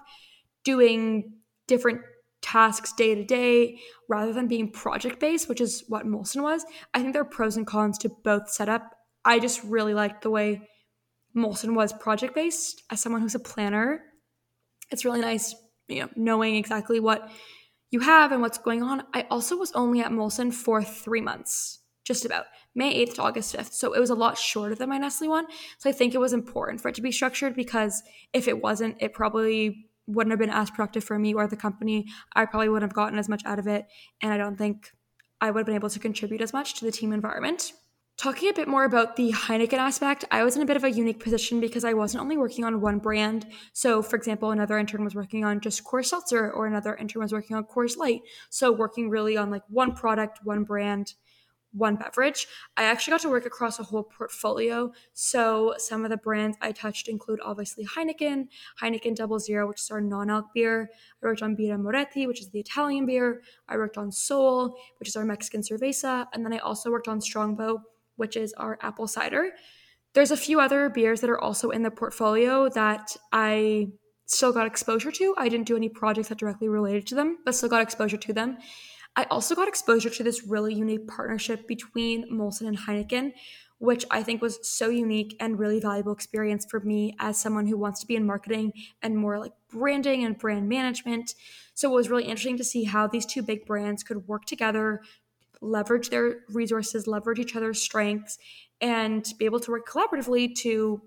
doing 0.63 1.33
different 1.67 2.01
tasks 2.41 2.93
day 2.93 3.13
to 3.13 3.23
day 3.23 3.77
rather 4.09 4.33
than 4.33 4.47
being 4.47 4.71
project 4.71 5.19
based, 5.19 5.49
which 5.49 5.61
is 5.61 5.83
what 5.87 6.05
Molson 6.05 6.41
was. 6.41 6.65
I 6.93 7.01
think 7.01 7.13
there 7.13 7.21
are 7.21 7.25
pros 7.25 7.57
and 7.57 7.67
cons 7.67 7.97
to 7.99 8.09
both 8.23 8.49
setup. 8.49 8.83
I 9.23 9.39
just 9.39 9.63
really 9.63 9.93
liked 9.93 10.23
the 10.23 10.31
way 10.31 10.67
Molson 11.35 11.75
was 11.75 11.93
project 11.93 12.33
based 12.33 12.81
as 12.89 13.01
someone 13.01 13.21
who's 13.21 13.35
a 13.35 13.39
planner 13.39 14.01
it's 14.91 15.05
really 15.05 15.21
nice, 15.21 15.55
you 15.87 16.01
know, 16.01 16.09
knowing 16.15 16.55
exactly 16.55 16.99
what 16.99 17.29
you 17.91 18.01
have 18.01 18.31
and 18.31 18.41
what's 18.41 18.57
going 18.57 18.83
on. 18.83 19.03
I 19.13 19.25
also 19.29 19.57
was 19.57 19.71
only 19.73 20.01
at 20.01 20.11
Molson 20.11 20.53
for 20.53 20.83
three 20.83 21.21
months, 21.21 21.79
just 22.05 22.25
about 22.25 22.45
May 22.75 23.05
8th 23.05 23.15
to 23.15 23.21
August 23.23 23.55
5th. 23.55 23.71
So 23.71 23.93
it 23.93 23.99
was 23.99 24.09
a 24.09 24.15
lot 24.15 24.37
shorter 24.37 24.75
than 24.75 24.89
my 24.89 24.97
Nestle 24.97 25.29
one. 25.29 25.45
So 25.77 25.89
I 25.89 25.93
think 25.93 26.13
it 26.13 26.19
was 26.19 26.33
important 26.33 26.81
for 26.81 26.89
it 26.89 26.95
to 26.95 27.01
be 27.01 27.11
structured 27.11 27.55
because 27.55 28.03
if 28.33 28.47
it 28.47 28.61
wasn't, 28.61 28.97
it 28.99 29.13
probably 29.13 29.85
wouldn't 30.05 30.31
have 30.31 30.39
been 30.39 30.49
as 30.49 30.71
productive 30.71 31.03
for 31.03 31.19
me 31.19 31.33
or 31.33 31.47
the 31.47 31.57
company. 31.57 32.05
I 32.33 32.45
probably 32.45 32.69
wouldn't 32.69 32.89
have 32.89 32.95
gotten 32.95 33.19
as 33.19 33.29
much 33.29 33.43
out 33.45 33.59
of 33.59 33.67
it. 33.67 33.85
And 34.21 34.33
I 34.33 34.37
don't 34.37 34.57
think 34.57 34.91
I 35.41 35.51
would 35.51 35.61
have 35.61 35.65
been 35.65 35.75
able 35.75 35.89
to 35.89 35.99
contribute 35.99 36.41
as 36.41 36.53
much 36.53 36.75
to 36.75 36.85
the 36.85 36.91
team 36.91 37.13
environment. 37.13 37.73
Talking 38.17 38.49
a 38.49 38.53
bit 38.53 38.67
more 38.67 38.83
about 38.83 39.15
the 39.15 39.31
Heineken 39.31 39.73
aspect, 39.73 40.25
I 40.31 40.43
was 40.43 40.55
in 40.55 40.63
a 40.63 40.65
bit 40.65 40.75
of 40.75 40.83
a 40.83 40.89
unique 40.89 41.19
position 41.19 41.59
because 41.59 41.83
I 41.83 41.93
wasn't 41.93 42.23
only 42.23 42.35
working 42.35 42.65
on 42.65 42.81
one 42.81 42.97
brand. 42.97 43.45
So, 43.73 44.01
for 44.01 44.15
example, 44.15 44.49
another 44.49 44.79
intern 44.79 45.03
was 45.03 45.13
working 45.13 45.45
on 45.45 45.59
just 45.59 45.83
Coors 45.83 46.07
Seltzer, 46.07 46.51
or 46.51 46.65
another 46.65 46.95
intern 46.95 47.21
was 47.21 47.31
working 47.31 47.55
on 47.55 47.65
Coors 47.65 47.95
Light. 47.95 48.21
So, 48.49 48.71
working 48.71 49.11
really 49.11 49.37
on 49.37 49.51
like 49.51 49.61
one 49.69 49.93
product, 49.93 50.39
one 50.43 50.63
brand, 50.63 51.13
one 51.73 51.95
beverage. 51.95 52.47
I 52.75 52.85
actually 52.85 53.11
got 53.11 53.21
to 53.21 53.29
work 53.29 53.45
across 53.45 53.77
a 53.77 53.83
whole 53.83 54.05
portfolio. 54.05 54.91
So, 55.13 55.75
some 55.77 56.03
of 56.03 56.09
the 56.09 56.17
brands 56.17 56.57
I 56.59 56.71
touched 56.71 57.09
include 57.09 57.39
obviously 57.45 57.85
Heineken, 57.85 58.47
Heineken 58.81 59.15
Double 59.15 59.37
Zero, 59.37 59.67
which 59.67 59.81
is 59.81 59.91
our 59.91 60.01
non 60.01 60.31
alc 60.31 60.47
beer. 60.55 60.89
I 61.21 61.27
worked 61.27 61.43
on 61.43 61.55
Birra 61.55 61.79
Moretti, 61.79 62.25
which 62.25 62.41
is 62.41 62.49
the 62.49 62.61
Italian 62.61 63.05
beer. 63.05 63.43
I 63.69 63.77
worked 63.77 63.99
on 63.99 64.11
Sol, 64.11 64.75
which 64.99 65.07
is 65.07 65.15
our 65.15 65.23
Mexican 65.23 65.61
cerveza. 65.61 66.25
And 66.33 66.43
then 66.43 66.51
I 66.51 66.57
also 66.57 66.89
worked 66.89 67.07
on 67.07 67.21
Strongbow 67.21 67.83
which 68.17 68.35
is 68.35 68.53
our 68.53 68.77
apple 68.81 69.07
cider. 69.07 69.51
There's 70.13 70.31
a 70.31 70.37
few 70.37 70.59
other 70.59 70.89
beers 70.89 71.21
that 71.21 71.29
are 71.29 71.39
also 71.39 71.69
in 71.69 71.83
the 71.83 71.91
portfolio 71.91 72.69
that 72.69 73.15
I 73.31 73.87
still 74.25 74.51
got 74.51 74.67
exposure 74.67 75.11
to. 75.11 75.35
I 75.37 75.49
didn't 75.49 75.67
do 75.67 75.77
any 75.77 75.89
projects 75.89 76.29
that 76.29 76.37
directly 76.37 76.67
related 76.67 77.07
to 77.07 77.15
them, 77.15 77.37
but 77.45 77.55
still 77.55 77.69
got 77.69 77.81
exposure 77.81 78.17
to 78.17 78.33
them. 78.33 78.57
I 79.15 79.23
also 79.31 79.55
got 79.55 79.67
exposure 79.67 80.09
to 80.09 80.23
this 80.23 80.45
really 80.45 80.73
unique 80.73 81.07
partnership 81.07 81.67
between 81.67 82.29
Molson 82.31 82.67
and 82.67 82.77
Heineken, 82.77 83.33
which 83.79 84.05
I 84.11 84.23
think 84.23 84.41
was 84.41 84.59
so 84.67 84.89
unique 84.89 85.35
and 85.39 85.57
really 85.57 85.79
valuable 85.79 86.11
experience 86.11 86.65
for 86.69 86.79
me 86.79 87.15
as 87.19 87.39
someone 87.39 87.67
who 87.67 87.77
wants 87.77 87.99
to 88.01 88.07
be 88.07 88.15
in 88.15 88.25
marketing 88.25 88.73
and 89.01 89.17
more 89.17 89.39
like 89.39 89.53
branding 89.71 90.23
and 90.23 90.37
brand 90.37 90.67
management. 90.67 91.35
So 91.73 91.91
it 91.91 91.95
was 91.95 92.09
really 92.09 92.25
interesting 92.25 92.57
to 92.57 92.63
see 92.63 92.85
how 92.85 93.07
these 93.07 93.25
two 93.25 93.41
big 93.41 93.65
brands 93.65 94.03
could 94.03 94.27
work 94.27 94.45
together 94.45 95.01
leverage 95.61 96.09
their 96.09 96.37
resources, 96.49 97.07
leverage 97.07 97.39
each 97.39 97.55
other's 97.55 97.81
strengths, 97.81 98.37
and 98.81 99.25
be 99.39 99.45
able 99.45 99.59
to 99.59 99.71
work 99.71 99.87
collaboratively 99.87 100.55
to 100.55 101.01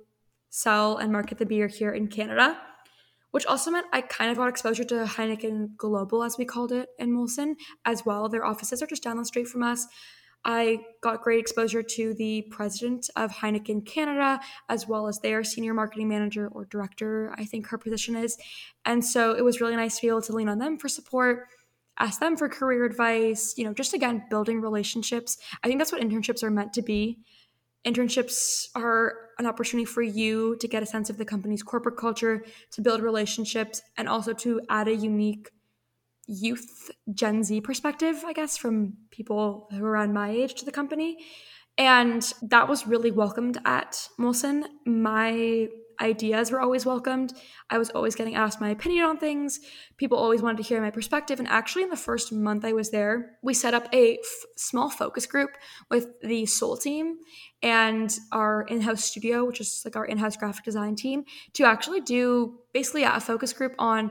sell 0.51 0.97
and 0.97 1.13
market 1.13 1.39
the 1.39 1.47
beer 1.47 1.69
here 1.69 1.93
in 1.93 2.09
Canada. 2.09 2.59
Which 3.31 3.47
also 3.47 3.71
meant 3.71 3.87
I 3.93 4.01
kind 4.01 4.31
of 4.31 4.37
got 4.37 4.49
exposure 4.49 4.83
to 4.85 5.05
Heineken 5.05 5.77
Global, 5.77 6.25
as 6.25 6.37
we 6.37 6.45
called 6.45 6.73
it 6.73 6.89
in 6.99 7.11
Molson, 7.11 7.55
as 7.85 8.05
well. 8.05 8.29
Their 8.29 8.45
offices 8.45 8.83
are 8.83 8.89
just 8.89 9.05
down 9.05 9.19
the 9.19 9.25
street 9.25 9.47
from 9.47 9.63
us. 9.63 9.87
I 10.45 10.81
got 11.03 11.23
great 11.23 11.39
exposure 11.39 11.83
to 11.83 12.15
the 12.15 12.43
president 12.51 13.11
of 13.15 13.31
Heineken 13.31 13.87
Canada, 13.87 14.41
as 14.69 14.89
well 14.89 15.07
as 15.07 15.21
their 15.21 15.45
senior 15.45 15.75
marketing 15.75 16.09
manager 16.09 16.49
or 16.49 16.65
director, 16.65 17.35
I 17.37 17.45
think 17.45 17.67
her 17.69 17.79
position 17.79 18.17
is. 18.17 18.39
And 18.85 19.05
so 19.05 19.35
it 19.35 19.45
was 19.45 19.61
really 19.61 19.77
nice 19.77 19.97
to 19.97 20.03
be 20.03 20.09
able 20.09 20.23
to 20.23 20.33
lean 20.33 20.49
on 20.49 20.59
them 20.59 20.79
for 20.79 20.89
support 20.89 21.47
ask 22.01 22.19
them 22.19 22.37
for 22.37 22.49
career 22.49 22.85
advice, 22.85 23.55
you 23.57 23.65
know, 23.65 23.73
just 23.73 23.95
again, 23.95 24.25
building 24.31 24.61
relationships. 24.61 25.39
I 25.63 25.69
think 25.69 25.79
that's 25.79 25.93
what 25.93 26.03
internships 26.03 26.43
are 26.43 26.51
meant 26.51 26.73
to 26.75 26.83
be. 26.83 27.19
Internships 27.87 28.69
are 28.75 29.15
an 29.39 29.47
opportunity 29.47 29.85
for 29.85 30.03
you 30.03 30.57
to 30.57 30.69
get 30.69 30.83
a 30.83 30.87
sense 30.87 31.09
of 31.09 31.19
the 31.19 31.25
company's 31.25 31.63
corporate 31.63 31.97
culture, 31.97 32.45
to 32.73 32.83
build 32.83 33.01
relationships, 33.01 33.81
and 33.97 34.09
also 34.09 34.33
to 34.35 34.61
add 34.69 34.89
a 34.89 34.95
unique 34.95 35.51
youth 36.27 36.91
Gen 37.13 37.43
Z 37.43 37.61
perspective, 37.63 38.23
I 38.27 38.33
guess, 38.33 38.57
from 38.57 38.95
people 39.11 39.69
who 39.71 39.85
are 39.85 39.91
around 39.91 40.13
my 40.13 40.31
age 40.31 40.55
to 40.57 40.65
the 40.65 40.73
company. 40.73 41.19
And 41.79 42.33
that 42.43 42.69
was 42.69 42.87
really 42.87 43.11
welcomed 43.11 43.59
at 43.65 44.09
Molson. 44.19 44.65
My 44.85 45.69
ideas 46.01 46.51
were 46.51 46.61
always 46.61 46.87
welcomed. 46.87 47.33
I 47.69 47.79
was 47.79 47.91
always 47.91 48.15
getting 48.15 48.35
asked 48.35 48.61
my 48.61 48.71
opinion 48.71 49.05
on 49.05 49.19
things. 49.19 49.61
People 49.97 50.19
always 50.19 50.43
wanted 50.43 50.59
to 50.59 50.63
hear 50.63 50.81
my 50.81 50.91
perspective. 50.91 51.39
And 51.39 51.49
actually, 51.49 51.83
in 51.83 51.91
the 51.91 51.97
first 51.97 52.33
month 52.33 52.65
I 52.65 52.73
was 52.73 52.91
there, 52.91 53.37
we 53.43 53.55
set 53.55 53.75
up 53.75 53.89
a 53.93 54.15
f- 54.15 54.21
small 54.57 54.91
focus 54.91 55.27
group 55.27 55.51
with 55.91 56.09
the 56.23 56.47
Sol 56.47 56.77
team 56.77 57.19
and 57.63 58.17
our 58.33 58.63
in 58.63 58.81
house 58.81 59.05
studio, 59.05 59.45
which 59.45 59.61
is 59.61 59.83
like 59.85 59.97
our 59.97 60.05
in 60.05 60.19
house 60.19 60.37
graphic 60.37 60.65
design 60.65 60.97
team, 60.97 61.25
to 61.55 61.65
actually 61.65 62.01
do 62.01 62.59
basically 62.73 63.03
a 63.03 63.21
focus 63.21 63.53
group 63.53 63.75
on 63.79 64.11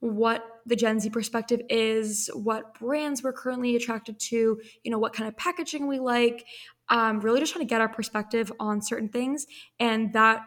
what 0.00 0.44
the 0.66 0.76
Gen 0.76 1.00
Z 1.00 1.10
perspective 1.10 1.60
is, 1.68 2.28
what 2.34 2.78
brands 2.78 3.22
we're 3.22 3.32
currently 3.32 3.76
attracted 3.76 4.18
to, 4.18 4.60
you 4.82 4.90
know, 4.90 4.98
what 4.98 5.12
kind 5.12 5.28
of 5.28 5.36
packaging 5.36 5.86
we 5.86 5.98
like, 5.98 6.44
um, 6.88 7.20
really 7.20 7.40
just 7.40 7.52
trying 7.52 7.64
to 7.64 7.68
get 7.68 7.80
our 7.80 7.88
perspective 7.88 8.52
on 8.60 8.82
certain 8.82 9.08
things. 9.08 9.46
And 9.80 10.12
that 10.12 10.40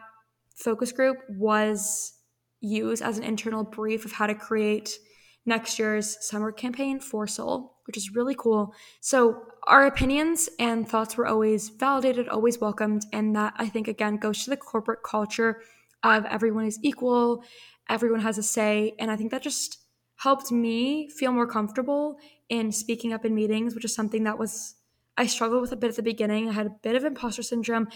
focus 0.62 0.92
group 0.92 1.16
was 1.28 2.12
used 2.60 3.02
as 3.02 3.18
an 3.18 3.24
internal 3.24 3.64
brief 3.64 4.04
of 4.04 4.12
how 4.12 4.26
to 4.26 4.34
create 4.34 4.98
next 5.46 5.78
year's 5.78 6.16
summer 6.20 6.52
campaign 6.52 7.00
for 7.00 7.26
Sol, 7.26 7.78
which 7.86 7.96
is 7.96 8.14
really 8.14 8.34
cool. 8.34 8.74
So, 9.00 9.42
our 9.66 9.86
opinions 9.86 10.48
and 10.58 10.88
thoughts 10.88 11.16
were 11.16 11.26
always 11.26 11.68
validated, 11.68 12.28
always 12.28 12.60
welcomed. 12.60 13.02
And 13.12 13.36
that 13.36 13.54
I 13.56 13.68
think, 13.68 13.88
again, 13.88 14.16
goes 14.16 14.44
to 14.44 14.50
the 14.50 14.56
corporate 14.56 15.02
culture 15.02 15.62
of 16.02 16.24
everyone 16.26 16.64
is 16.64 16.78
equal, 16.82 17.44
everyone 17.88 18.20
has 18.20 18.38
a 18.38 18.42
say. 18.42 18.94
And 18.98 19.10
I 19.10 19.16
think 19.16 19.30
that 19.30 19.42
just 19.42 19.78
helped 20.16 20.50
me 20.50 21.08
feel 21.08 21.32
more 21.32 21.46
comfortable 21.46 22.18
in 22.48 22.72
speaking 22.72 23.12
up 23.12 23.24
in 23.24 23.34
meetings, 23.34 23.74
which 23.74 23.84
is 23.84 23.94
something 23.94 24.24
that 24.24 24.38
was 24.38 24.76
I 25.16 25.26
struggled 25.26 25.60
with 25.60 25.72
a 25.72 25.76
bit 25.76 25.90
at 25.90 25.96
the 25.96 26.02
beginning. 26.02 26.48
I 26.48 26.52
had 26.52 26.66
a 26.66 26.76
bit 26.82 26.96
of 26.96 27.04
imposter 27.04 27.42
syndrome. 27.42 27.88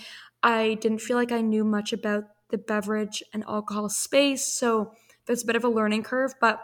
I 0.43 0.75
didn't 0.83 1.01
feel 1.01 1.17
like 1.17 1.33
I 1.33 1.41
knew 1.41 1.65
much 1.65 1.95
about 1.95 2.25
the 2.55 2.59
beverage 2.59 3.21
and 3.33 3.43
alcohol 3.49 3.89
space. 3.89 4.47
So 4.47 4.93
there's 5.27 5.43
a 5.43 5.47
bit 5.47 5.57
of 5.57 5.65
a 5.65 5.69
learning 5.69 6.05
curve, 6.05 6.35
but 6.41 6.61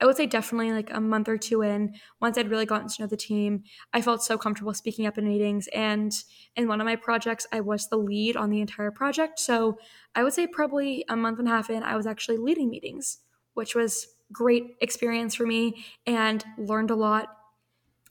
I 0.00 0.06
would 0.06 0.16
say 0.16 0.26
definitely 0.26 0.70
like 0.70 0.92
a 0.92 1.00
month 1.00 1.28
or 1.28 1.36
two 1.36 1.62
in, 1.62 1.94
once 2.20 2.38
I'd 2.38 2.48
really 2.48 2.64
gotten 2.64 2.86
to 2.86 3.02
know 3.02 3.08
the 3.08 3.16
team, 3.16 3.64
I 3.92 4.02
felt 4.02 4.22
so 4.22 4.38
comfortable 4.38 4.72
speaking 4.72 5.04
up 5.04 5.18
in 5.18 5.26
meetings. 5.26 5.66
And 5.68 6.12
in 6.54 6.68
one 6.68 6.80
of 6.80 6.84
my 6.84 6.94
projects, 6.94 7.44
I 7.52 7.60
was 7.60 7.88
the 7.88 7.96
lead 7.96 8.36
on 8.36 8.50
the 8.50 8.60
entire 8.60 8.92
project. 8.92 9.40
So 9.40 9.78
I 10.14 10.22
would 10.22 10.32
say 10.32 10.46
probably 10.46 11.04
a 11.08 11.16
month 11.16 11.40
and 11.40 11.48
a 11.48 11.50
half 11.50 11.70
in, 11.70 11.82
I 11.82 11.96
was 11.96 12.06
actually 12.06 12.36
leading 12.36 12.70
meetings, 12.70 13.18
which 13.54 13.74
was 13.74 14.06
great 14.30 14.76
experience 14.80 15.34
for 15.34 15.46
me 15.46 15.84
and 16.06 16.44
learned 16.56 16.92
a 16.92 16.96
lot. 16.96 17.26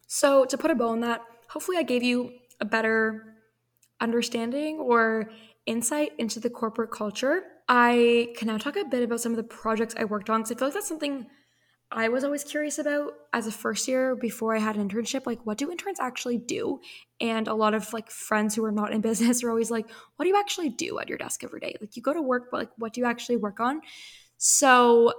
So 0.07 0.43
to 0.45 0.57
put 0.57 0.71
a 0.71 0.75
bow 0.75 0.89
on 0.89 0.99
that, 1.01 1.21
hopefully 1.47 1.77
I 1.77 1.83
gave 1.83 2.03
you 2.03 2.33
a 2.59 2.65
better 2.65 3.35
understanding 4.01 4.77
or 4.79 5.29
insight 5.65 6.11
into 6.17 6.39
the 6.39 6.49
corporate 6.49 6.91
culture. 6.91 7.43
I 7.67 8.33
can 8.37 8.47
now 8.47 8.57
talk 8.57 8.75
a 8.75 8.85
bit 8.85 9.03
about 9.03 9.21
some 9.21 9.31
of 9.31 9.37
the 9.37 9.43
projects 9.43 9.95
I 9.97 10.05
worked 10.05 10.29
on 10.29 10.41
because 10.41 10.51
I 10.51 10.55
feel 10.55 10.67
like 10.67 10.73
that's 10.73 10.87
something 10.87 11.27
I 11.91 12.07
was 12.07 12.23
always 12.23 12.43
curious 12.43 12.79
about 12.79 13.13
as 13.33 13.47
a 13.47 13.51
first 13.51 13.87
year 13.87 14.15
before 14.15 14.55
I 14.55 14.59
had 14.59 14.77
an 14.77 14.87
internship. 14.87 15.25
Like, 15.25 15.45
what 15.45 15.57
do 15.57 15.71
interns 15.71 15.99
actually 15.99 16.37
do? 16.37 16.79
And 17.19 17.47
a 17.49 17.53
lot 17.53 17.73
of 17.73 17.91
like 17.91 18.09
friends 18.09 18.55
who 18.55 18.63
are 18.63 18.71
not 18.71 18.93
in 18.93 19.01
business 19.09 19.43
are 19.43 19.49
always 19.49 19.69
like, 19.69 19.89
what 20.15 20.23
do 20.23 20.29
you 20.29 20.39
actually 20.39 20.69
do 20.69 20.99
at 20.99 21.09
your 21.09 21.17
desk 21.17 21.43
every 21.43 21.59
day? 21.59 21.75
Like, 21.81 21.95
you 21.95 22.01
go 22.01 22.13
to 22.13 22.21
work, 22.21 22.49
but 22.49 22.59
like, 22.61 22.69
what 22.77 22.93
do 22.93 23.01
you 23.01 23.07
actually 23.07 23.37
work 23.37 23.59
on? 23.59 23.81
So, 24.37 25.13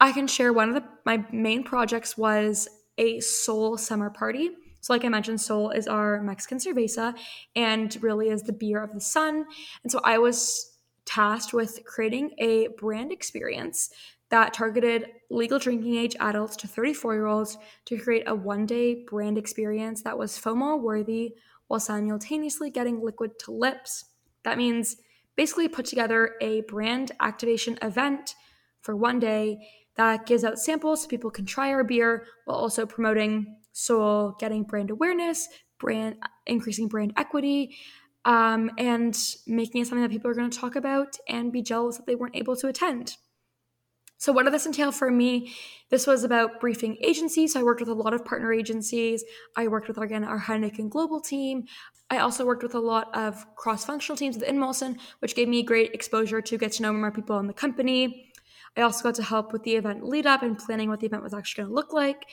I 0.00 0.10
can 0.10 0.26
share 0.26 0.52
one 0.52 0.68
of 0.68 0.74
the, 0.74 0.82
my 1.06 1.24
main 1.30 1.62
projects 1.62 2.18
was 2.18 2.68
a 2.98 3.20
Sol 3.20 3.78
summer 3.78 4.10
party. 4.10 4.50
So, 4.82 4.92
like 4.92 5.04
I 5.04 5.08
mentioned, 5.08 5.40
Sol 5.40 5.70
is 5.70 5.86
our 5.86 6.20
Mexican 6.22 6.58
cerveza 6.58 7.14
and 7.56 7.96
really 8.02 8.28
is 8.28 8.42
the 8.42 8.52
beer 8.52 8.82
of 8.82 8.92
the 8.92 9.00
sun. 9.00 9.46
And 9.84 9.90
so 9.90 10.00
I 10.04 10.18
was 10.18 10.76
tasked 11.06 11.54
with 11.54 11.84
creating 11.84 12.32
a 12.38 12.68
brand 12.78 13.12
experience 13.12 13.90
that 14.30 14.52
targeted 14.52 15.06
legal 15.30 15.58
drinking 15.58 15.94
age 15.96 16.16
adults 16.18 16.56
to 16.56 16.66
34 16.66 17.14
year 17.14 17.26
olds 17.26 17.58
to 17.84 17.96
create 17.96 18.24
a 18.26 18.34
one 18.34 18.66
day 18.66 19.04
brand 19.08 19.38
experience 19.38 20.02
that 20.02 20.18
was 20.18 20.38
FOMO 20.38 20.80
worthy 20.80 21.34
while 21.68 21.80
simultaneously 21.80 22.70
getting 22.70 23.00
liquid 23.00 23.38
to 23.38 23.52
lips. 23.52 24.06
That 24.42 24.58
means 24.58 24.96
basically 25.36 25.68
put 25.68 25.86
together 25.86 26.34
a 26.40 26.62
brand 26.62 27.12
activation 27.20 27.78
event 27.82 28.34
for 28.80 28.96
one 28.96 29.20
day 29.20 29.58
that 29.96 30.26
gives 30.26 30.42
out 30.42 30.58
samples 30.58 31.02
so 31.02 31.08
people 31.08 31.30
can 31.30 31.46
try 31.46 31.72
our 31.72 31.84
beer 31.84 32.26
while 32.46 32.56
also 32.56 32.84
promoting 32.84 33.58
Sol, 33.72 34.36
getting 34.38 34.64
brand 34.64 34.90
awareness, 34.90 35.48
brand 35.78 36.16
increasing 36.46 36.88
brand 36.88 37.12
equity, 37.16 37.76
um, 38.24 38.70
and 38.78 39.18
making 39.46 39.82
it 39.82 39.86
something 39.86 40.02
that 40.02 40.10
people 40.10 40.30
are 40.30 40.34
going 40.34 40.50
to 40.50 40.58
talk 40.58 40.76
about 40.76 41.16
and 41.28 41.52
be 41.52 41.62
jealous 41.62 41.96
that 41.96 42.06
they 42.06 42.14
weren't 42.14 42.36
able 42.36 42.56
to 42.56 42.68
attend. 42.68 43.16
So, 44.22 44.32
what 44.32 44.44
did 44.44 44.54
this 44.54 44.66
entail 44.66 44.92
for 44.92 45.10
me? 45.10 45.52
This 45.90 46.06
was 46.06 46.22
about 46.22 46.60
briefing 46.60 46.96
agencies. 47.02 47.54
So 47.54 47.60
I 47.60 47.64
worked 47.64 47.80
with 47.80 47.88
a 47.88 47.94
lot 47.94 48.14
of 48.14 48.24
partner 48.24 48.52
agencies. 48.52 49.24
I 49.56 49.66
worked 49.66 49.88
with, 49.88 49.98
again, 49.98 50.22
our 50.22 50.38
Heineken 50.38 50.90
Global 50.90 51.20
team. 51.20 51.64
I 52.08 52.18
also 52.18 52.46
worked 52.46 52.62
with 52.62 52.76
a 52.76 52.78
lot 52.78 53.12
of 53.16 53.44
cross 53.56 53.84
functional 53.84 54.16
teams 54.16 54.36
within 54.36 54.58
Molson, 54.58 55.00
which 55.18 55.34
gave 55.34 55.48
me 55.48 55.64
great 55.64 55.92
exposure 55.92 56.40
to 56.40 56.56
get 56.56 56.70
to 56.72 56.82
know 56.82 56.92
more 56.92 57.10
people 57.10 57.36
in 57.40 57.48
the 57.48 57.52
company. 57.52 58.32
I 58.76 58.82
also 58.82 59.02
got 59.02 59.16
to 59.16 59.24
help 59.24 59.52
with 59.52 59.64
the 59.64 59.74
event 59.74 60.04
lead 60.04 60.26
up 60.26 60.42
and 60.42 60.56
planning 60.56 60.88
what 60.88 61.00
the 61.00 61.06
event 61.06 61.24
was 61.24 61.34
actually 61.34 61.64
going 61.64 61.70
to 61.70 61.74
look 61.74 61.92
like. 61.92 62.24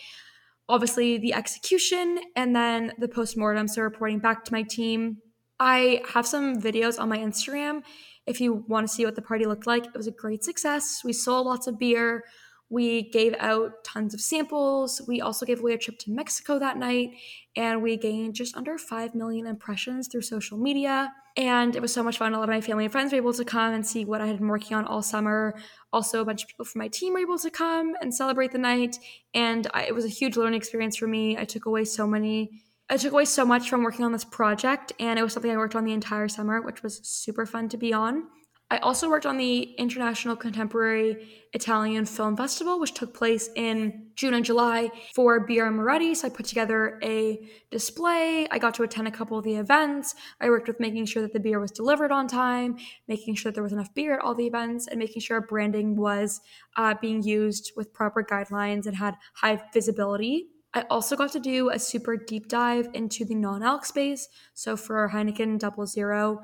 Obviously, 0.70 1.18
the 1.18 1.34
execution 1.34 2.20
and 2.36 2.56
then 2.56 2.94
the 3.00 3.08
post 3.08 3.36
mortem, 3.36 3.68
so 3.68 3.82
reporting 3.82 4.20
back 4.20 4.46
to 4.46 4.54
my 4.54 4.62
team. 4.62 5.18
I 5.60 6.02
have 6.14 6.26
some 6.26 6.62
videos 6.62 7.00
on 7.00 7.10
my 7.10 7.18
Instagram 7.18 7.82
if 8.28 8.40
you 8.40 8.64
want 8.68 8.88
to 8.88 8.94
see 8.94 9.04
what 9.04 9.16
the 9.16 9.22
party 9.22 9.46
looked 9.46 9.66
like. 9.66 9.88
It 9.88 9.98
was 9.98 10.08
a 10.08 10.12
great 10.12 10.44
success. 10.44 11.02
We 11.04 11.12
sold 11.12 11.48
lots 11.48 11.66
of 11.68 11.80
beer. 11.80 12.24
We 12.70 13.10
gave 13.10 13.36
out 13.40 13.84
tons 13.84 14.14
of 14.14 14.22
samples. 14.22 15.02
We 15.08 15.22
also 15.22 15.46
gave 15.46 15.60
away 15.60 15.74
a 15.74 15.78
trip 15.78 15.98
to 16.00 16.12
Mexico 16.12 16.60
that 16.60 16.78
night, 16.78 17.12
and 17.56 17.82
we 17.82 17.98
gained 17.98 18.36
just 18.36 18.56
under 18.56 18.78
5 18.78 19.16
million 19.16 19.48
impressions 19.48 20.08
through 20.08 20.22
social 20.22 20.58
media. 20.58 21.12
And 21.36 21.76
it 21.76 21.82
was 21.82 21.94
so 21.94 22.04
much 22.04 22.18
fun. 22.18 22.34
A 22.34 22.38
lot 22.38 22.50
of 22.50 22.54
my 22.54 22.62
family 22.62 22.86
and 22.86 22.92
friends 22.92 23.12
were 23.12 23.18
able 23.18 23.34
to 23.34 23.46
come 23.46 23.74
and 23.74 23.86
see 23.86 24.06
what 24.06 24.22
I 24.22 24.28
had 24.28 24.38
been 24.38 24.48
working 24.48 24.76
on 24.76 24.86
all 24.86 25.02
summer. 25.02 25.60
Also, 25.94 26.22
a 26.22 26.26
bunch 26.26 26.44
of 26.44 26.50
people 26.50 26.66
from 26.66 26.80
my 26.80 26.88
team 26.90 27.14
were 27.14 27.20
able 27.20 27.40
to 27.40 27.50
come 27.50 27.94
and 28.02 28.14
celebrate 28.14 28.52
the 28.52 28.58
night. 28.58 28.98
And 29.34 29.68
I, 29.74 29.86
it 29.86 29.96
was 29.96 30.06
a 30.06 30.10
huge 30.10 30.38
learning 30.38 30.58
experience 30.58 30.98
for 30.98 31.08
me. 31.08 31.38
I 31.38 31.46
took 31.46 31.66
away 31.66 31.86
so 31.86 32.06
many 32.06 32.62
I 32.92 32.98
took 32.98 33.14
away 33.14 33.26
so 33.26 33.46
much 33.46 33.70
from 33.70 33.84
working 33.84 34.04
on 34.04 34.12
this 34.12 34.26
project, 34.26 34.94
and 35.00 35.20
it 35.20 35.22
was 35.22 35.34
something 35.34 35.52
I 35.52 35.58
worked 35.58 35.76
on 35.76 35.86
the 35.86 35.94
entire 35.94 36.28
summer, 36.28 36.60
which 36.60 36.82
was 36.82 37.00
super 37.08 37.46
fun 37.46 37.70
to 37.70 37.78
be 37.78 37.94
on. 37.94 38.24
I 38.72 38.78
also 38.78 39.10
worked 39.10 39.26
on 39.26 39.38
the 39.38 39.62
International 39.80 40.36
Contemporary 40.36 41.48
Italian 41.54 42.06
Film 42.06 42.38
Festival, 42.38 42.80
which 42.80 42.94
took 42.94 43.16
place 43.16 43.50
in 43.56 44.12
June 44.16 44.36
and 44.36 44.46
July 44.46 44.92
for 45.16 45.48
Birra 45.48 45.74
Moretti. 45.74 46.14
So 46.14 46.28
I 46.28 46.30
put 46.30 46.46
together 46.46 47.00
a 47.04 47.40
display. 47.72 48.48
I 48.52 48.60
got 48.60 48.76
to 48.76 48.84
attend 48.84 49.08
a 49.08 49.12
couple 49.12 49.40
of 49.40 49.44
the 49.44 49.56
events. 49.56 50.14
I 50.40 50.50
worked 50.50 50.68
with 50.68 50.80
making 50.80 51.08
sure 51.08 51.24
that 51.24 51.34
the 51.34 51.40
beer 51.40 51.60
was 51.60 51.72
delivered 51.72 52.12
on 52.12 52.28
time, 52.28 52.78
making 53.08 53.36
sure 53.36 53.52
that 53.52 53.56
there 53.56 53.64
was 53.64 53.74
enough 53.74 53.94
beer 53.96 54.14
at 54.14 54.24
all 54.24 54.36
the 54.36 54.46
events, 54.46 54.88
and 54.88 55.00
making 55.00 55.24
sure 55.24 55.42
branding 55.42 55.96
was 55.96 56.40
uh, 56.78 56.94
being 57.02 57.24
used 57.24 57.72
with 57.76 57.92
proper 57.92 58.24
guidelines 58.24 58.86
and 58.86 58.98
had 58.98 59.16
high 59.34 59.60
visibility. 59.74 60.46
I 60.76 60.82
also 60.92 61.16
got 61.16 61.32
to 61.32 61.40
do 61.40 61.72
a 61.72 61.80
super 61.80 62.16
deep 62.16 62.48
dive 62.48 62.90
into 62.94 63.26
the 63.26 63.34
non 63.34 63.64
alc 63.64 63.86
space. 63.86 64.28
So 64.54 64.78
for 64.78 65.10
Heineken 65.10 65.58
Double 65.58 65.88
Zero, 65.88 66.42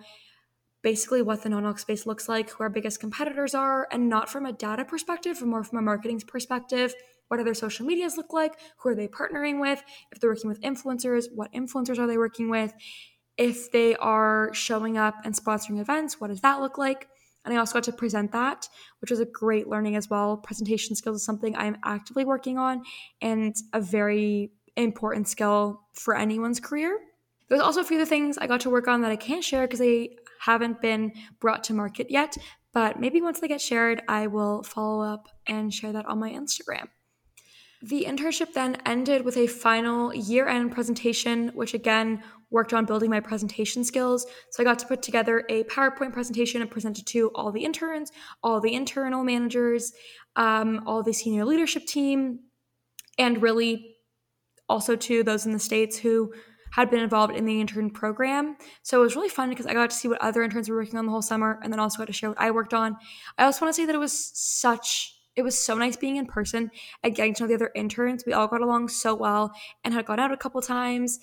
basically 0.85 1.23
what 1.23 1.41
the 1.41 1.49
non-alc 1.49 1.79
space 1.79 2.05
looks 2.05 2.29
like, 2.29 2.47
who 2.51 2.63
our 2.63 2.69
biggest 2.69 2.99
competitors 2.99 3.55
are, 3.55 3.87
and 3.91 4.07
not 4.07 4.29
from 4.29 4.45
a 4.45 4.53
data 4.53 4.85
perspective, 4.85 5.35
but 5.39 5.47
more 5.47 5.63
from 5.63 5.79
a 5.79 5.81
marketing 5.81 6.21
perspective. 6.27 6.93
What 7.27 7.37
do 7.37 7.43
their 7.43 7.55
social 7.55 7.87
medias 7.87 8.17
look 8.17 8.31
like? 8.31 8.53
Who 8.77 8.89
are 8.89 8.95
they 8.95 9.07
partnering 9.07 9.59
with? 9.59 9.81
If 10.11 10.19
they're 10.19 10.29
working 10.29 10.47
with 10.47 10.61
influencers, 10.61 11.25
what 11.33 11.51
influencers 11.53 11.97
are 11.97 12.05
they 12.05 12.19
working 12.19 12.51
with? 12.51 12.71
If 13.35 13.71
they 13.71 13.95
are 13.95 14.51
showing 14.53 14.95
up 14.95 15.15
and 15.25 15.35
sponsoring 15.35 15.79
events, 15.81 16.21
what 16.21 16.27
does 16.27 16.41
that 16.41 16.61
look 16.61 16.77
like? 16.77 17.07
And 17.43 17.51
I 17.51 17.57
also 17.57 17.73
got 17.73 17.83
to 17.85 17.91
present 17.91 18.31
that, 18.33 18.69
which 19.01 19.09
was 19.09 19.19
a 19.19 19.25
great 19.25 19.67
learning 19.67 19.95
as 19.95 20.07
well. 20.07 20.37
Presentation 20.37 20.95
skills 20.95 21.17
is 21.17 21.25
something 21.25 21.55
I'm 21.55 21.77
actively 21.83 22.25
working 22.25 22.59
on 22.59 22.83
and 23.23 23.55
a 23.73 23.81
very 23.81 24.51
important 24.75 25.27
skill 25.27 25.81
for 25.93 26.15
anyone's 26.15 26.59
career. 26.59 26.99
There's 27.49 27.61
also 27.61 27.81
a 27.81 27.83
few 27.83 27.97
other 27.97 28.05
things 28.05 28.37
I 28.37 28.45
got 28.45 28.61
to 28.61 28.69
work 28.69 28.87
on 28.87 29.01
that 29.01 29.11
I 29.11 29.15
can't 29.15 29.43
share 29.43 29.65
because 29.65 29.79
they 29.79 30.17
haven't 30.45 30.81
been 30.81 31.11
brought 31.39 31.63
to 31.65 31.73
market 31.73 32.09
yet. 32.09 32.37
But 32.73 32.99
maybe 32.99 33.21
once 33.21 33.39
they 33.39 33.47
get 33.47 33.61
shared, 33.61 34.01
I 34.07 34.27
will 34.27 34.63
follow 34.63 35.01
up 35.01 35.29
and 35.47 35.73
share 35.73 35.93
that 35.93 36.05
on 36.05 36.19
my 36.19 36.31
Instagram. 36.31 36.87
The 37.81 38.05
internship 38.05 38.53
then 38.53 38.77
ended 38.85 39.23
with 39.23 39.37
a 39.37 39.47
final 39.47 40.13
year 40.13 40.47
end 40.47 40.71
presentation, 40.71 41.49
which 41.53 41.73
again 41.73 42.23
worked 42.49 42.73
on 42.73 42.85
building 42.85 43.09
my 43.09 43.19
presentation 43.19 43.83
skills. 43.83 44.25
So 44.49 44.61
I 44.61 44.63
got 44.63 44.79
to 44.79 44.87
put 44.87 45.01
together 45.01 45.43
a 45.49 45.63
PowerPoint 45.65 46.13
presentation 46.13 46.61
and 46.61 46.71
present 46.71 46.99
it 46.99 47.05
to 47.07 47.29
all 47.35 47.51
the 47.51 47.63
interns, 47.63 48.11
all 48.43 48.59
the 48.59 48.73
internal 48.73 49.23
managers, 49.23 49.93
um, 50.35 50.83
all 50.85 51.03
the 51.03 51.13
senior 51.13 51.45
leadership 51.45 51.85
team, 51.85 52.39
and 53.17 53.41
really 53.41 53.95
also 54.67 54.95
to 54.95 55.23
those 55.23 55.45
in 55.45 55.53
the 55.53 55.59
States 55.59 55.97
who 55.97 56.33
had 56.75 56.89
been 56.89 56.99
involved 56.99 57.33
in 57.33 57.45
the 57.45 57.61
intern 57.61 57.89
program. 57.89 58.57
So 58.83 58.99
it 58.99 59.03
was 59.03 59.15
really 59.15 59.29
fun 59.29 59.49
because 59.49 59.65
I 59.65 59.73
got 59.73 59.89
to 59.89 59.95
see 59.95 60.09
what 60.09 60.21
other 60.21 60.43
interns 60.43 60.67
were 60.67 60.75
working 60.75 60.99
on 60.99 61.05
the 61.05 61.11
whole 61.11 61.21
summer 61.21 61.57
and 61.63 61.71
then 61.71 61.79
also 61.79 61.99
got 61.99 62.07
to 62.07 62.13
share 62.13 62.27
what 62.27 62.41
I 62.41 62.51
worked 62.51 62.73
on. 62.73 62.97
I 63.37 63.45
also 63.45 63.63
want 63.63 63.73
to 63.73 63.81
say 63.81 63.85
that 63.85 63.95
it 63.95 63.99
was 63.99 64.31
such 64.33 65.13
it 65.37 65.41
was 65.41 65.57
so 65.57 65.77
nice 65.77 65.95
being 65.95 66.17
in 66.17 66.25
person 66.25 66.71
and 67.01 67.15
getting 67.15 67.33
to 67.35 67.43
know 67.43 67.47
the 67.47 67.55
other 67.55 67.71
interns. 67.75 68.25
We 68.25 68.33
all 68.33 68.47
got 68.47 68.61
along 68.61 68.89
so 68.89 69.15
well 69.15 69.53
and 69.83 69.93
had 69.93 70.05
gone 70.05 70.19
out 70.19 70.31
a 70.31 70.37
couple 70.37 70.61
times. 70.61 71.19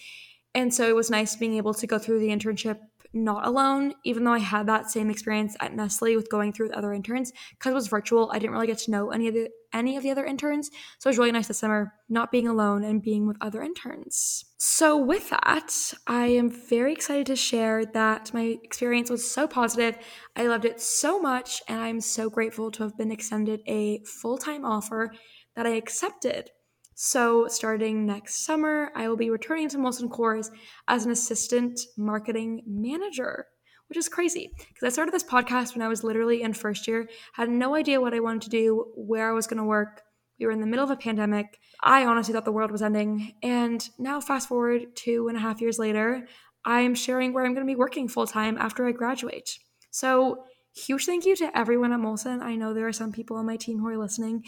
And 0.55 0.73
so 0.73 0.89
it 0.89 0.95
was 0.95 1.11
nice 1.11 1.37
being 1.37 1.57
able 1.57 1.75
to 1.75 1.87
go 1.87 1.99
through 1.99 2.21
the 2.21 2.29
internship 2.29 2.79
not 3.13 3.47
alone, 3.47 3.95
even 4.05 4.25
though 4.25 4.33
I 4.33 4.39
had 4.39 4.67
that 4.67 4.91
same 4.91 5.11
experience 5.11 5.57
at 5.61 5.75
Nestle 5.75 6.17
with 6.17 6.31
going 6.31 6.53
through 6.53 6.69
with 6.69 6.77
other 6.77 6.93
interns. 6.93 7.33
Because 7.51 7.73
it 7.73 7.75
was 7.75 7.89
virtual, 7.89 8.31
I 8.33 8.39
didn't 8.39 8.53
really 8.53 8.67
get 8.67 8.79
to 8.79 8.91
know 8.91 9.11
any 9.11 9.29
of 9.29 9.35
the 9.35 9.49
any 9.73 9.97
of 9.97 10.03
the 10.03 10.11
other 10.11 10.25
interns. 10.25 10.71
So 10.99 11.09
it 11.09 11.13
was 11.13 11.19
really 11.19 11.33
nice 11.33 11.49
this 11.49 11.59
summer 11.59 11.95
not 12.09 12.31
being 12.31 12.47
alone 12.47 12.85
and 12.85 13.03
being 13.03 13.27
with 13.27 13.39
other 13.41 13.63
interns. 13.63 14.45
So 14.59 14.97
with 14.97 15.31
that, 15.31 15.95
I 16.07 16.27
am 16.27 16.51
very 16.51 16.93
excited 16.93 17.27
to 17.27 17.37
share 17.37 17.85
that 17.87 18.35
my 18.35 18.59
experience 18.63 19.09
was 19.09 19.29
so 19.29 19.49
positive. 19.49 19.97
I 20.37 20.47
loved 20.47 20.67
it 20.67 20.81
so 20.81 21.21
much, 21.21 21.63
and 21.69 21.81
I'm 21.81 22.01
so 22.01 22.29
grateful 22.29 22.71
to 22.73 22.83
have 22.83 22.99
been 22.99 23.11
extended 23.11 23.61
a 23.67 24.03
full-time 24.05 24.65
offer 24.65 25.13
that 25.57 25.67
I 25.67 25.71
accepted 25.71 26.51
so, 26.95 27.49
starting 27.49 28.05
next 28.05 28.45
summer, 28.45 28.93
I 28.95 29.09
will 29.09 29.17
be 29.17 29.31
returning 29.31 29.69
to 29.71 29.79
Molson 29.79 30.09
Coors 30.09 30.51
as 30.89 31.05
an 31.05 31.11
assistant 31.11 31.81
marketing 31.97 32.63
manager, 32.67 33.47
which 33.89 33.97
is 33.97 34.09
crazy 34.09 34.51
because 34.59 34.83
I 34.83 34.91
started 34.91 35.15
this 35.15 35.25
podcast 35.25 35.75
when 35.75 35.83
I 35.83 35.89
was 35.89 36.05
literally 36.05 36.43
in 36.43 36.53
first 36.53 36.87
year, 36.87 37.09
had 37.33 37.49
no 37.49 37.75
idea 37.75 38.01
what 38.01 38.15
I 38.15 38.21
wanted 38.21 38.43
to 38.43 38.51
do, 38.51 38.93
where 38.95 39.31
I 39.31 39.33
was 39.33 39.47
going 39.47 39.59
to 39.59 39.65
work. 39.65 40.03
We 40.39 40.47
were 40.47 40.53
in 40.53 40.61
the 40.61 40.67
middle 40.67 40.85
of 40.85 40.91
a 40.91 40.97
pandemic. 40.97 41.59
I 41.83 42.05
honestly 42.05 42.35
thought 42.35 42.45
the 42.45 42.53
world 42.53 42.71
was 42.71 42.83
ending. 42.83 43.35
And 43.43 43.89
now, 43.99 44.21
fast 44.21 44.49
forward 44.49 44.95
two 44.95 45.29
and 45.29 45.37
a 45.37 45.41
half 45.41 45.61
years 45.61 45.79
later, 45.79 46.27
I'm 46.65 46.95
sharing 46.95 47.33
where 47.33 47.45
I'm 47.45 47.55
going 47.55 47.67
to 47.67 47.71
be 47.71 47.77
working 47.77 48.07
full 48.07 48.27
time 48.27 48.59
after 48.59 48.87
I 48.87 48.93
graduate. 48.93 49.59
So, 49.91 50.45
huge 50.75 51.07
thank 51.07 51.25
you 51.25 51.37
to 51.37 51.57
everyone 51.57 51.93
at 51.93 52.01
Molson. 52.01 52.43
I 52.43 52.55
know 52.55 52.75
there 52.75 52.89
are 52.89 52.93
some 52.93 53.13
people 53.13 53.37
on 53.37 53.47
my 53.47 53.57
team 53.57 53.79
who 53.79 53.89
are 53.89 53.99
listening 53.99 54.45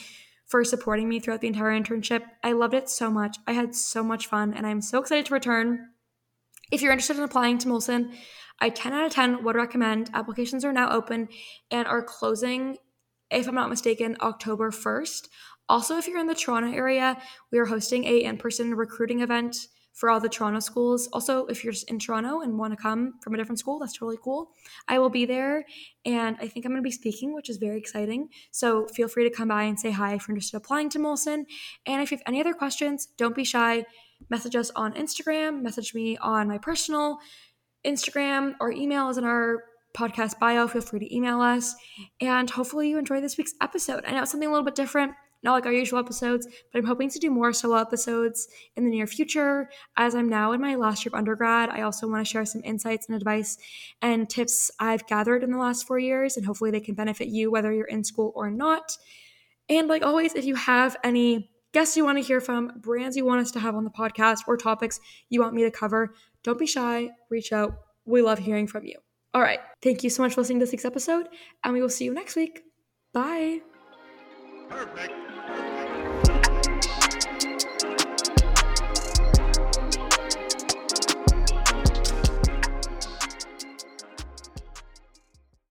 for 0.47 0.65
supporting 0.65 1.09
me 1.09 1.21
throughout 1.21 1.41
the 1.41 1.49
entire 1.49 1.71
internship. 1.71 2.23
I 2.43 2.53
loved 2.53 2.75
it 2.75 2.89
so 2.89 3.11
much. 3.11 3.39
I 3.47 3.53
had 3.53 3.75
so 3.75 4.03
much 4.03 4.27
fun, 4.27 4.55
and 4.55 4.67
I'm 4.67 4.81
so 4.81 5.01
excited 5.01 5.27
to 5.27 5.35
return. 5.35 5.91
If 6.71 6.83
you're 6.83 6.93
interested 6.93 7.17
in 7.17 7.23
applying 7.23 7.59
to 7.59 7.69
Molson, 7.69 8.15
I 8.61 8.71
10 8.71 8.93
out 8.93 9.07
of 9.07 9.13
10 9.13 9.45
would 9.45 9.57
recommend. 9.57 10.11
Applications 10.15 10.65
are 10.65 10.73
now 10.73 10.91
open 10.91 11.29
and 11.71 11.87
are 11.89 12.03
closing, 12.03 12.77
if 13.31 13.49
I'm 13.49 13.55
not 13.55 13.71
mistaken, 13.71 14.17
October 14.21 14.71
1st. 14.71 15.29
Also, 15.69 15.97
if 15.97 16.07
you're 16.07 16.21
in 16.21 16.27
the 16.27 16.35
Toronto 16.35 16.71
area, 16.71 17.21
we 17.51 17.59
are 17.59 17.65
hosting 17.65 18.05
a 18.05 18.19
in-person 18.19 18.75
recruiting 18.75 19.21
event 19.21 19.57
for 19.95 20.11
all 20.11 20.21
the 20.21 20.29
Toronto 20.29 20.59
schools. 20.59 21.09
Also, 21.13 21.47
if 21.47 21.63
you're 21.63 21.73
just 21.73 21.89
in 21.89 21.99
Toronto 21.99 22.41
and 22.41 22.59
want 22.59 22.73
to 22.73 22.77
come 22.77 23.15
from 23.23 23.35
a 23.35 23.37
different 23.37 23.61
school, 23.61 23.79
that's 23.79 23.97
totally 23.97 24.19
cool. 24.23 24.51
I 24.89 24.99
will 24.99 25.09
be 25.09 25.25
there 25.25 25.65
and 26.05 26.37
I 26.41 26.49
think 26.49 26.67
I'm 26.67 26.73
going 26.73 26.83
to 26.83 26.87
be 26.87 26.91
speaking, 26.91 27.33
which 27.33 27.49
is 27.49 27.57
very 27.57 27.79
exciting. 27.79 28.29
So 28.51 28.87
feel 28.89 29.09
free 29.09 29.29
to 29.29 29.35
come 29.35 29.49
by 29.49 29.63
and 29.63 29.79
say 29.79 29.93
hi 29.93 30.15
if 30.15 30.27
you're 30.27 30.35
interested 30.35 30.57
in 30.57 30.63
applying 30.63 30.91
to 30.91 30.99
Molson. 30.99 31.45
And 31.87 32.03
if 32.03 32.11
you 32.11 32.19
have 32.19 32.25
any 32.27 32.41
other 32.41 32.55
questions, 32.55 33.07
don't 33.17 33.37
be 33.37 33.45
shy. 33.45 33.85
Message 34.29 34.57
us 34.57 34.71
on 34.75 34.95
Instagram, 34.95 35.63
message 35.63 35.95
me 35.95 36.17
on 36.19 36.49
my 36.49 36.59
personal 36.59 37.19
Instagram, 37.87 38.55
or 38.61 38.73
email 38.73 39.11
is 39.11 39.19
in 39.19 39.25
our 39.25 39.65
podcast 39.95 40.39
bio. 40.41 40.67
Feel 40.67 40.83
free 40.83 40.99
to 40.99 41.15
email 41.15 41.41
us. 41.41 41.75
And 42.21 42.51
hopefully 42.51 42.89
you 42.89 42.99
enjoy 42.99 43.21
this 43.21 43.39
week's 43.39 43.55
episode. 43.61 44.05
I 44.07 44.13
know 44.13 44.23
it's 44.23 44.33
something 44.33 44.49
a 44.49 44.53
little 44.53 44.65
bit 44.65 44.75
different 44.75 45.13
not 45.45 45.53
like 45.53 45.67
our 45.67 45.73
usual 45.73 45.99
episodes, 45.99 46.47
but 46.73 46.79
I'm 46.79 46.87
hoping 46.87 47.11
to 47.11 47.19
do 47.19 47.31
more 47.31 47.53
solo 47.53 47.77
episodes 47.77 48.49
in 48.77 48.85
the 48.85 48.91
near 48.91 49.07
future. 49.07 49.69
As 49.97 50.15
I'm 50.15 50.29
now 50.29 50.53
in 50.53 50.61
my 50.61 50.75
last 50.75 51.05
year 51.05 51.11
of 51.11 51.19
undergrad, 51.19 51.71
I 51.71 51.83
also 51.83 52.09
want 52.09 52.27
to 52.27 52.31
share 52.31 52.45
some 52.45 52.63
insights 52.65 53.07
and 53.07 53.17
advice 53.17 53.59
and 54.03 54.29
tips 54.29 54.71
I've 54.81 55.07
gathered 55.07 55.45
in 55.45 55.53
the 55.53 55.59
last 55.59 55.87
four 55.87 55.99
years, 55.99 56.37
and 56.37 56.45
hopefully 56.45 56.71
they 56.71 56.81
can 56.81 56.95
benefit 56.95 57.29
you 57.29 57.51
whether 57.51 57.73
you're 57.73 57.87
in 57.87 58.03
school 58.03 58.33
or 58.35 58.51
not. 58.51 58.97
And 59.69 59.89
like 59.89 60.03
always, 60.03 60.35
if 60.35 60.45
you 60.45 60.57
have 60.57 60.97
any 61.05 61.51
guests 61.73 61.97
you 61.97 62.05
want 62.05 62.19
to 62.19 62.25
hear 62.25 62.41
from, 62.41 62.73
brands 62.81 63.17
you 63.17 63.25
want 63.25 63.41
us 63.41 63.51
to 63.53 63.61
have 63.61 63.75
on 63.75 63.85
the 63.85 63.91
podcast, 63.91 64.41
or 64.47 64.57
topics 64.57 65.01
you 65.29 65.41
want 65.41 65.55
me 65.55 65.63
to 65.65 65.71
cover, 65.71 66.15
don't 66.43 66.59
be 66.59 66.67
shy, 66.67 67.11
reach 67.31 67.53
out. 67.53 67.75
We 68.07 68.23
love 68.23 68.39
hearing 68.39 68.67
from 68.67 68.85
you. 68.85 68.97
All 69.35 69.43
right. 69.43 69.61
Thank 69.83 70.05
you 70.05 70.11
so 70.11 70.23
much 70.23 70.35
for 70.35 70.41
listening 70.41 70.61
to 70.61 70.65
this 70.65 70.73
week's 70.73 70.85
episode, 70.85 71.29
and 71.65 71.75
we 71.75 71.81
will 71.83 71.89
see 71.89 72.05
you 72.05 72.15
next 72.15 72.37
week. 72.37 72.63
Bye. 73.13 73.61
Perfect. 74.69 75.34
Bye. 75.47 75.74